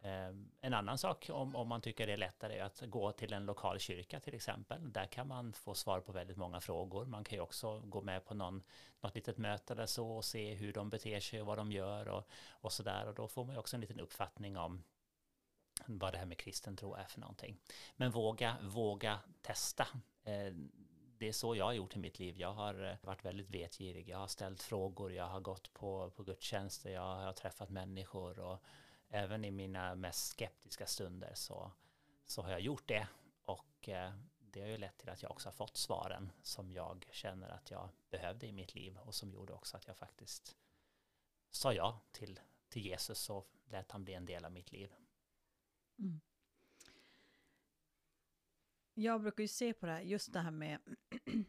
Eh, 0.00 0.34
en 0.60 0.74
annan 0.74 0.98
sak 0.98 1.30
om, 1.32 1.56
om 1.56 1.68
man 1.68 1.80
tycker 1.80 2.06
det 2.06 2.12
är 2.12 2.16
lättare 2.16 2.58
är 2.58 2.64
att 2.64 2.80
gå 2.86 3.12
till 3.12 3.32
en 3.32 3.46
lokal 3.46 3.78
kyrka 3.78 4.20
till 4.20 4.34
exempel. 4.34 4.92
Där 4.92 5.06
kan 5.06 5.28
man 5.28 5.52
få 5.52 5.74
svar 5.74 6.00
på 6.00 6.12
väldigt 6.12 6.36
många 6.36 6.60
frågor. 6.60 7.04
Man 7.04 7.24
kan 7.24 7.36
ju 7.36 7.42
också 7.42 7.80
gå 7.80 8.02
med 8.02 8.24
på 8.24 8.34
någon, 8.34 8.62
något 9.00 9.14
litet 9.14 9.38
möte 9.38 9.72
eller 9.72 9.86
så 9.86 10.10
och 10.10 10.24
se 10.24 10.54
hur 10.54 10.72
de 10.72 10.90
beter 10.90 11.20
sig 11.20 11.40
och 11.40 11.46
vad 11.46 11.58
de 11.58 11.72
gör 11.72 12.08
och, 12.08 12.28
och 12.50 12.72
så 12.72 12.82
där. 12.82 13.08
Och 13.08 13.14
då 13.14 13.28
får 13.28 13.44
man 13.44 13.54
ju 13.54 13.58
också 13.58 13.76
en 13.76 13.80
liten 13.80 14.00
uppfattning 14.00 14.56
om 14.56 14.84
vad 15.86 16.12
det 16.12 16.18
här 16.18 16.26
med 16.26 16.38
kristen 16.38 16.76
tro 16.76 16.94
är 16.94 17.04
för 17.04 17.20
någonting. 17.20 17.56
Men 17.96 18.10
våga, 18.10 18.56
våga 18.62 19.18
testa. 19.42 19.86
Ehm, 20.24 20.72
det 21.18 21.28
är 21.28 21.32
så 21.32 21.56
jag 21.56 21.64
har 21.64 21.72
gjort 21.72 21.96
i 21.96 21.98
mitt 21.98 22.18
liv. 22.18 22.38
Jag 22.38 22.52
har 22.52 22.84
eh, 22.84 22.96
varit 23.02 23.24
väldigt 23.24 23.50
vetgirig. 23.50 24.08
Jag 24.08 24.18
har 24.18 24.26
ställt 24.26 24.62
frågor, 24.62 25.12
jag 25.12 25.28
har 25.28 25.40
gått 25.40 25.72
på, 25.72 26.10
på 26.10 26.22
gudstjänster, 26.22 26.90
jag 26.90 27.16
har 27.16 27.32
träffat 27.32 27.70
människor 27.70 28.38
och 28.38 28.62
även 29.08 29.44
i 29.44 29.50
mina 29.50 29.94
mest 29.94 30.28
skeptiska 30.28 30.86
stunder 30.86 31.32
så, 31.34 31.72
så 32.24 32.42
har 32.42 32.50
jag 32.50 32.60
gjort 32.60 32.88
det. 32.88 33.08
Och 33.44 33.88
eh, 33.88 34.12
det 34.38 34.60
har 34.60 34.68
ju 34.68 34.78
lett 34.78 34.98
till 34.98 35.10
att 35.10 35.22
jag 35.22 35.30
också 35.30 35.48
har 35.48 35.52
fått 35.52 35.76
svaren 35.76 36.32
som 36.42 36.72
jag 36.72 37.06
känner 37.10 37.48
att 37.48 37.70
jag 37.70 37.88
behövde 38.10 38.46
i 38.46 38.52
mitt 38.52 38.74
liv 38.74 38.98
och 38.98 39.14
som 39.14 39.32
gjorde 39.32 39.52
också 39.52 39.76
att 39.76 39.86
jag 39.86 39.96
faktiskt 39.96 40.56
sa 41.50 41.72
ja 41.72 42.00
till, 42.12 42.40
till 42.68 42.86
Jesus 42.86 43.30
och 43.30 43.48
lät 43.64 43.92
han 43.92 44.04
bli 44.04 44.14
en 44.14 44.26
del 44.26 44.44
av 44.44 44.52
mitt 44.52 44.72
liv. 44.72 44.94
Mm 45.98 46.20
jag 48.98 49.20
brukar 49.22 49.42
ju 49.44 49.48
se 49.48 49.72
på 49.72 49.86
det 49.86 49.92
här, 49.92 50.00
just 50.00 50.32
det 50.32 50.40
här 50.40 50.50
med, 50.50 50.78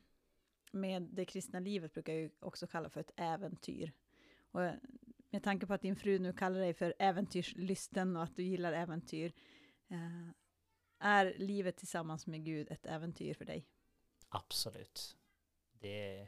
med 0.72 1.02
det 1.02 1.26
kristna 1.26 1.60
livet 1.60 1.94
brukar 1.94 2.14
jag 2.14 2.22
ju 2.22 2.30
också 2.40 2.68
kalla 2.68 2.90
för 2.90 3.00
ett 3.00 3.12
äventyr. 3.16 3.92
Och 4.52 4.64
eh, 4.64 4.74
med 5.30 5.44
tanke 5.44 5.66
på 5.66 5.74
att 5.74 5.82
din 5.82 5.96
fru 5.96 6.20
nu 6.20 6.34
kallar 6.34 6.60
dig 6.60 6.74
för 6.74 6.94
äventyrslysten 7.00 8.18
och 8.18 8.24
att 8.24 8.36
du 8.36 8.44
gillar 8.44 8.74
äventyr, 8.74 9.34
eh, 9.88 10.30
är 11.00 11.34
livet 11.38 11.78
tillsammans 11.78 12.28
med 12.28 12.46
Gud 12.46 12.72
ett 12.72 12.86
äventyr 12.86 13.34
för 13.34 13.46
dig? 13.46 13.68
Absolut. 14.30 15.18
Det, 15.72 16.28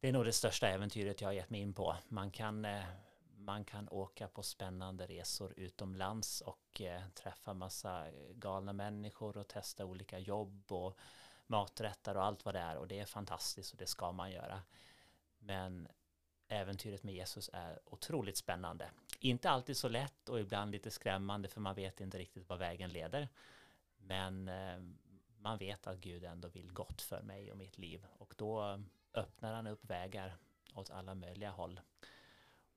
det 0.00 0.08
är 0.08 0.12
nog 0.12 0.24
det 0.24 0.32
största 0.32 0.68
äventyret 0.68 1.20
jag 1.20 1.28
har 1.28 1.32
gett 1.32 1.50
mig 1.50 1.60
in 1.60 1.74
på. 1.74 1.96
Man 2.08 2.30
kan 2.30 2.64
eh, 2.64 2.84
man 3.46 3.64
kan 3.64 3.88
åka 3.88 4.28
på 4.28 4.42
spännande 4.42 5.06
resor 5.06 5.54
utomlands 5.56 6.40
och 6.40 6.80
eh, 6.80 7.08
träffa 7.14 7.54
massa 7.54 8.08
eh, 8.08 8.12
galna 8.34 8.72
människor 8.72 9.36
och 9.36 9.48
testa 9.48 9.84
olika 9.84 10.18
jobb 10.18 10.72
och 10.72 10.98
maträtter 11.46 12.16
och 12.16 12.24
allt 12.24 12.44
vad 12.44 12.54
det 12.54 12.60
är 12.60 12.76
och 12.76 12.88
det 12.88 12.98
är 12.98 13.04
fantastiskt 13.04 13.72
och 13.72 13.78
det 13.78 13.86
ska 13.86 14.12
man 14.12 14.30
göra. 14.30 14.62
Men 15.38 15.88
äventyret 16.48 17.02
med 17.02 17.14
Jesus 17.14 17.50
är 17.52 17.78
otroligt 17.84 18.36
spännande. 18.36 18.90
Inte 19.20 19.50
alltid 19.50 19.76
så 19.76 19.88
lätt 19.88 20.28
och 20.28 20.40
ibland 20.40 20.70
lite 20.70 20.90
skrämmande 20.90 21.48
för 21.48 21.60
man 21.60 21.74
vet 21.74 22.00
inte 22.00 22.18
riktigt 22.18 22.48
vad 22.48 22.58
vägen 22.58 22.90
leder. 22.90 23.28
Men 23.96 24.48
eh, 24.48 24.78
man 25.38 25.58
vet 25.58 25.86
att 25.86 25.98
Gud 25.98 26.24
ändå 26.24 26.48
vill 26.48 26.72
gott 26.72 27.02
för 27.02 27.22
mig 27.22 27.52
och 27.52 27.58
mitt 27.58 27.78
liv 27.78 28.06
och 28.18 28.34
då 28.36 28.80
öppnar 29.14 29.52
han 29.52 29.66
upp 29.66 29.84
vägar 29.84 30.36
åt 30.74 30.90
alla 30.90 31.14
möjliga 31.14 31.50
håll. 31.50 31.80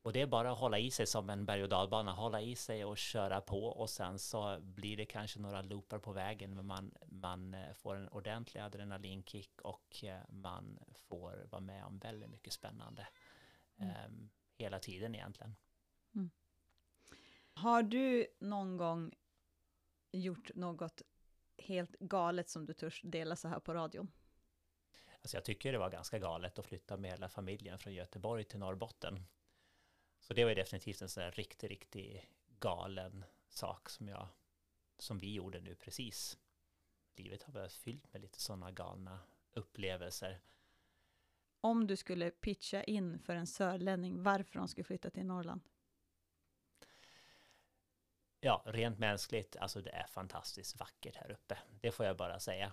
Och 0.02 0.14
det 0.14 0.22
är 0.22 0.28
bara 0.28 0.52
att 0.52 0.58
hålla 0.58 0.80
i 0.80 0.92
sig 0.92 1.08
som 1.08 1.30
en 1.30 1.46
berg 1.46 1.64
och 1.64 1.70
dalbana, 1.70 2.12
hålla 2.12 2.42
i 2.42 2.56
sig 2.56 2.86
och 2.86 2.98
köra 2.98 3.42
på 3.42 3.66
och 3.66 3.90
sen 3.90 4.20
så 4.20 4.60
blir 4.60 4.98
det 4.98 5.06
kanske 5.06 5.40
några 5.40 5.62
loopar 5.62 6.00
på 6.00 6.12
vägen 6.12 6.56
men 6.56 6.66
man, 6.66 6.92
man 7.06 7.54
eh, 7.54 7.74
får 7.74 7.96
en 7.96 8.10
ordentlig 8.10 8.62
adrenalinkick 8.62 9.62
och 9.62 10.04
eh, 10.04 10.20
man 10.30 10.80
får 10.94 11.48
vara 11.52 11.62
med 11.62 11.86
om 11.86 12.00
väldigt 12.00 12.30
mycket 12.30 12.54
spännande 12.54 13.08
mm. 13.78 13.90
eh, 13.90 14.12
hela 14.58 14.80
tiden 14.80 15.16
egentligen. 15.16 15.56
Mm. 16.16 16.30
Har 17.54 17.84
du 17.84 18.28
någon 18.40 18.78
gång 18.78 19.12
gjort 20.12 20.56
något 20.56 21.02
helt 21.58 22.00
galet 22.00 22.50
som 22.50 22.66
du 22.66 22.74
törs 22.74 23.02
dela 23.04 23.36
så 23.36 23.48
här 23.48 23.60
på 23.60 23.74
radion? 23.74 24.12
Alltså 25.22 25.38
jag 25.38 25.46
tycker 25.46 25.72
det 25.72 25.78
var 25.78 25.90
ganska 25.90 26.20
galet 26.20 26.60
att 26.60 26.66
flytta 26.66 26.98
med 26.98 27.12
hela 27.12 27.30
familjen 27.30 27.80
från 27.80 27.94
Göteborg 27.94 28.44
till 28.44 28.60
Norrbotten. 28.60 29.26
Så 30.30 30.34
det 30.34 30.46
var 30.46 30.56
definitivt 30.56 31.02
en 31.02 31.10
sån 31.10 31.24
här 31.24 31.32
riktigt, 31.32 31.70
riktigt 31.70 32.22
galen 32.60 33.26
sak 33.48 33.90
som 33.90 34.08
jag, 34.08 34.28
som 34.98 35.20
vi 35.20 35.34
gjorde 35.34 35.60
nu 35.60 35.76
precis. 35.76 36.38
Livet 37.16 37.44
har 37.44 37.54
varit 37.54 37.74
fyllt 37.74 38.14
med 38.14 38.22
lite 38.22 38.40
sådana 38.40 38.72
galna 38.72 39.20
upplevelser. 39.52 40.40
Om 41.62 41.88
du 41.88 41.96
skulle 41.96 42.32
pitcha 42.32 42.84
in 42.84 43.20
för 43.20 43.36
en 43.36 43.48
sörlänning 43.48 44.24
varför 44.24 44.60
de 44.60 44.68
skulle 44.68 44.84
flytta 44.84 45.10
till 45.10 45.26
Norrland? 45.26 45.62
Ja, 48.40 48.64
rent 48.66 49.00
mänskligt, 49.00 49.56
alltså 49.56 49.82
det 49.82 49.92
är 49.92 50.08
fantastiskt 50.08 50.80
vackert 50.80 51.16
här 51.16 51.32
uppe. 51.32 51.58
Det 51.82 51.92
får 51.92 52.06
jag 52.06 52.18
bara 52.18 52.40
säga. 52.40 52.72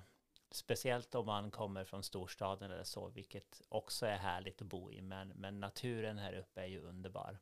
Speciellt 0.50 1.14
om 1.14 1.26
man 1.26 1.50
kommer 1.50 1.84
från 1.84 2.02
storstaden 2.02 2.70
eller 2.70 2.84
så, 2.84 3.08
vilket 3.08 3.62
också 3.68 4.06
är 4.06 4.16
härligt 4.16 4.62
att 4.62 4.68
bo 4.68 4.92
i. 4.92 5.02
Men, 5.02 5.28
men 5.28 5.60
naturen 5.60 6.18
här 6.18 6.32
uppe 6.32 6.60
är 6.60 6.66
ju 6.66 6.80
underbar. 6.80 7.38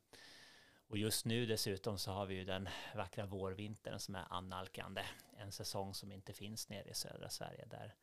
Och 0.87 0.97
just 0.97 1.25
nu 1.25 1.45
dessutom 1.45 1.97
så 1.97 2.11
har 2.11 2.25
vi 2.25 2.35
ju 2.35 2.45
den 2.45 2.69
vackra 2.95 3.25
vårvintern 3.25 3.99
som 3.99 4.15
är 4.15 4.25
annalkande. 4.29 5.01
En 5.37 5.51
säsong 5.51 5.93
som 5.93 6.11
inte 6.11 6.33
finns 6.33 6.69
nere 6.69 6.89
i 6.89 6.93
södra 6.93 7.29
Sverige 7.29 7.65
där 7.65 7.95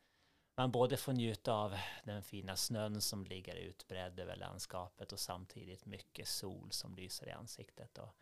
man 0.57 0.71
både 0.71 0.97
får 0.97 1.13
njuta 1.13 1.53
av 1.53 1.79
den 2.05 2.23
fina 2.23 2.57
snön 2.57 3.01
som 3.01 3.25
ligger 3.25 3.55
utbredd 3.55 4.21
över 4.21 4.37
landskapet 4.37 5.13
och 5.13 5.21
samtidigt 5.21 5.87
mycket 5.87 6.29
sol 6.29 6.73
som 6.73 6.97
lyser 6.97 7.29
i 7.29 7.33
ansiktet. 7.33 7.99
Och 7.99 8.17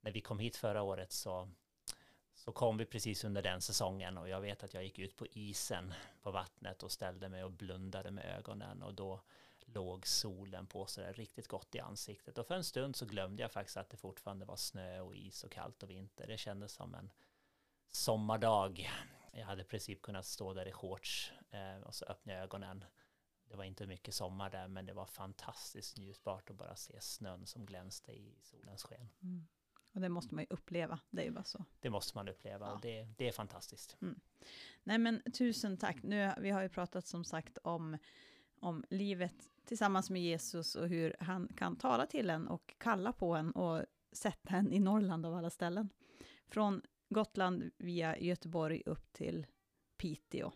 när 0.00 0.12
vi 0.12 0.20
kom 0.20 0.38
hit 0.38 0.56
förra 0.56 0.82
året 0.82 1.12
så 1.12 1.50
så 2.34 2.52
kom 2.52 2.76
vi 2.76 2.84
precis 2.84 3.24
under 3.24 3.42
den 3.42 3.60
säsongen 3.60 4.18
och 4.18 4.28
jag 4.28 4.40
vet 4.40 4.62
att 4.62 4.74
jag 4.74 4.84
gick 4.84 4.98
ut 4.98 5.16
på 5.16 5.26
isen 5.26 5.94
på 6.22 6.30
vattnet 6.30 6.82
och 6.82 6.92
ställde 6.92 7.28
mig 7.28 7.44
och 7.44 7.52
blundade 7.52 8.10
med 8.10 8.24
ögonen 8.38 8.82
och 8.82 8.94
då 8.94 9.20
låg 9.74 10.06
solen 10.06 10.66
på 10.66 10.86
sådär 10.86 11.12
riktigt 11.12 11.48
gott 11.48 11.74
i 11.74 11.80
ansiktet 11.80 12.38
och 12.38 12.46
för 12.46 12.54
en 12.54 12.64
stund 12.64 12.96
så 12.96 13.06
glömde 13.06 13.42
jag 13.42 13.52
faktiskt 13.52 13.76
att 13.76 13.90
det 13.90 13.96
fortfarande 13.96 14.44
var 14.44 14.56
snö 14.56 15.00
och 15.00 15.16
is 15.16 15.44
och 15.44 15.52
kallt 15.52 15.82
och 15.82 15.90
vinter. 15.90 16.26
Det 16.26 16.38
kändes 16.38 16.72
som 16.72 16.94
en 16.94 17.10
sommardag. 17.88 18.90
Jag 19.32 19.46
hade 19.46 19.62
i 19.62 19.64
princip 19.64 20.02
kunnat 20.02 20.26
stå 20.26 20.54
där 20.54 20.68
i 20.68 20.72
shorts 20.72 21.32
eh, 21.50 21.82
och 21.82 21.94
så 21.94 22.04
öppnade 22.04 22.38
jag 22.38 22.44
ögonen. 22.44 22.84
Det 23.44 23.56
var 23.56 23.64
inte 23.64 23.86
mycket 23.86 24.14
sommar 24.14 24.50
där 24.50 24.68
men 24.68 24.86
det 24.86 24.92
var 24.92 25.06
fantastiskt 25.06 25.98
njutbart 25.98 26.50
att 26.50 26.56
bara 26.56 26.76
se 26.76 27.00
snön 27.00 27.46
som 27.46 27.66
glänste 27.66 28.12
i 28.12 28.38
solens 28.42 28.82
sken. 28.82 29.08
Mm. 29.22 29.46
Och 29.92 30.00
det 30.00 30.08
måste 30.08 30.34
man 30.34 30.44
ju 30.44 30.46
uppleva, 30.50 30.98
det 31.10 31.22
är 31.22 31.26
ju 31.26 31.30
bara 31.30 31.44
så. 31.44 31.64
Det 31.80 31.90
måste 31.90 32.18
man 32.18 32.28
uppleva 32.28 32.66
ja. 32.66 32.72
och 32.72 32.80
det, 32.80 33.08
det 33.16 33.28
är 33.28 33.32
fantastiskt. 33.32 33.96
Mm. 34.00 34.20
Nej 34.82 34.98
men 34.98 35.22
tusen 35.32 35.76
tack. 35.76 36.02
Nu, 36.02 36.32
vi 36.38 36.50
har 36.50 36.62
ju 36.62 36.68
pratat 36.68 37.06
som 37.06 37.24
sagt 37.24 37.58
om, 37.58 37.98
om 38.60 38.84
livet 38.90 39.48
tillsammans 39.64 40.10
med 40.10 40.22
Jesus 40.22 40.74
och 40.74 40.88
hur 40.88 41.16
han 41.20 41.48
kan 41.56 41.76
tala 41.76 42.06
till 42.06 42.30
en 42.30 42.48
och 42.48 42.74
kalla 42.78 43.12
på 43.12 43.34
en 43.34 43.50
och 43.50 43.84
sätta 44.12 44.56
en 44.56 44.72
i 44.72 44.80
Norrland 44.80 45.26
av 45.26 45.34
alla 45.34 45.50
ställen. 45.50 45.88
Från 46.48 46.82
Gotland 47.08 47.70
via 47.76 48.18
Göteborg 48.18 48.82
upp 48.86 49.12
till 49.12 49.46
Piteå. 49.96 50.52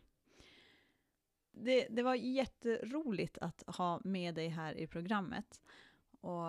Det, 1.50 1.86
det 1.90 2.02
var 2.02 2.14
jätteroligt 2.14 3.38
att 3.38 3.62
ha 3.66 4.00
med 4.04 4.34
dig 4.34 4.48
här 4.48 4.74
i 4.74 4.86
programmet. 4.86 5.62
Och 6.20 6.46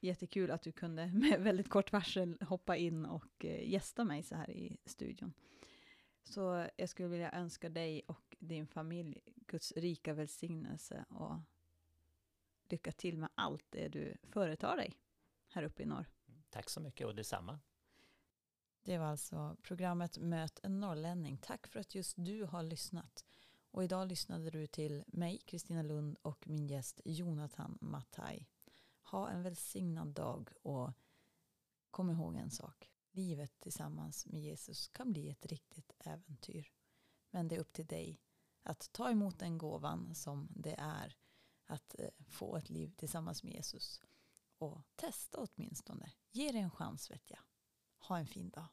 jättekul 0.00 0.50
att 0.50 0.62
du 0.62 0.72
kunde 0.72 1.06
med 1.12 1.40
väldigt 1.40 1.68
kort 1.68 1.92
varsel 1.92 2.38
hoppa 2.40 2.76
in 2.76 3.06
och 3.06 3.44
eh, 3.44 3.68
gästa 3.68 4.04
mig 4.04 4.22
så 4.22 4.34
här 4.34 4.50
i 4.50 4.76
studion. 4.84 5.32
Så 6.24 6.68
jag 6.76 6.88
skulle 6.88 7.08
vilja 7.08 7.32
önska 7.32 7.68
dig 7.68 8.02
och 8.06 8.36
din 8.38 8.66
familj 8.66 9.20
Guds 9.34 9.72
rika 9.72 10.14
välsignelse 10.14 11.04
och 11.08 11.36
lycka 12.68 12.92
till 12.92 13.18
med 13.18 13.28
allt 13.34 13.64
det 13.70 13.88
du 13.88 14.16
företar 14.22 14.76
dig 14.76 14.96
här 15.48 15.62
uppe 15.62 15.82
i 15.82 15.86
norr. 15.86 16.06
Tack 16.50 16.70
så 16.70 16.80
mycket 16.80 17.06
och 17.06 17.14
detsamma. 17.14 17.60
Det 18.82 18.98
var 18.98 19.06
alltså 19.06 19.56
programmet 19.62 20.18
Möt 20.18 20.60
en 20.62 20.80
norrlänning. 20.80 21.38
Tack 21.38 21.66
för 21.66 21.80
att 21.80 21.94
just 21.94 22.14
du 22.18 22.44
har 22.44 22.62
lyssnat. 22.62 23.24
Och 23.70 23.84
idag 23.84 24.08
lyssnade 24.08 24.50
du 24.50 24.66
till 24.66 25.04
mig, 25.06 25.38
Kristina 25.38 25.82
Lund 25.82 26.18
och 26.22 26.48
min 26.48 26.66
gäst 26.66 27.00
Jonathan 27.04 27.78
Matai. 27.80 28.46
Ha 29.10 29.30
en 29.30 29.42
välsignad 29.42 30.08
dag 30.08 30.50
och 30.62 30.90
kom 31.90 32.10
ihåg 32.10 32.36
en 32.36 32.50
sak. 32.50 32.90
Livet 33.10 33.60
tillsammans 33.60 34.26
med 34.26 34.40
Jesus 34.40 34.88
kan 34.88 35.12
bli 35.12 35.30
ett 35.30 35.46
riktigt 35.46 35.92
äventyr. 35.98 36.72
Men 37.30 37.48
det 37.48 37.56
är 37.56 37.60
upp 37.60 37.72
till 37.72 37.86
dig 37.86 38.20
att 38.62 38.92
ta 38.92 39.10
emot 39.10 39.38
den 39.38 39.58
gåvan 39.58 40.14
som 40.14 40.48
det 40.50 40.74
är 40.78 41.16
att 41.64 41.94
eh, 41.98 42.08
få 42.28 42.56
ett 42.56 42.70
liv 42.70 42.94
tillsammans 42.96 43.42
med 43.42 43.52
Jesus. 43.52 44.02
Och 44.58 44.82
testa 44.96 45.38
åtminstone. 45.38 46.12
Ge 46.30 46.52
det 46.52 46.58
en 46.58 46.70
chans 46.70 47.10
vet 47.10 47.30
jag. 47.30 47.40
Ha 47.98 48.18
en 48.18 48.26
fin 48.26 48.50
dag. 48.50 48.66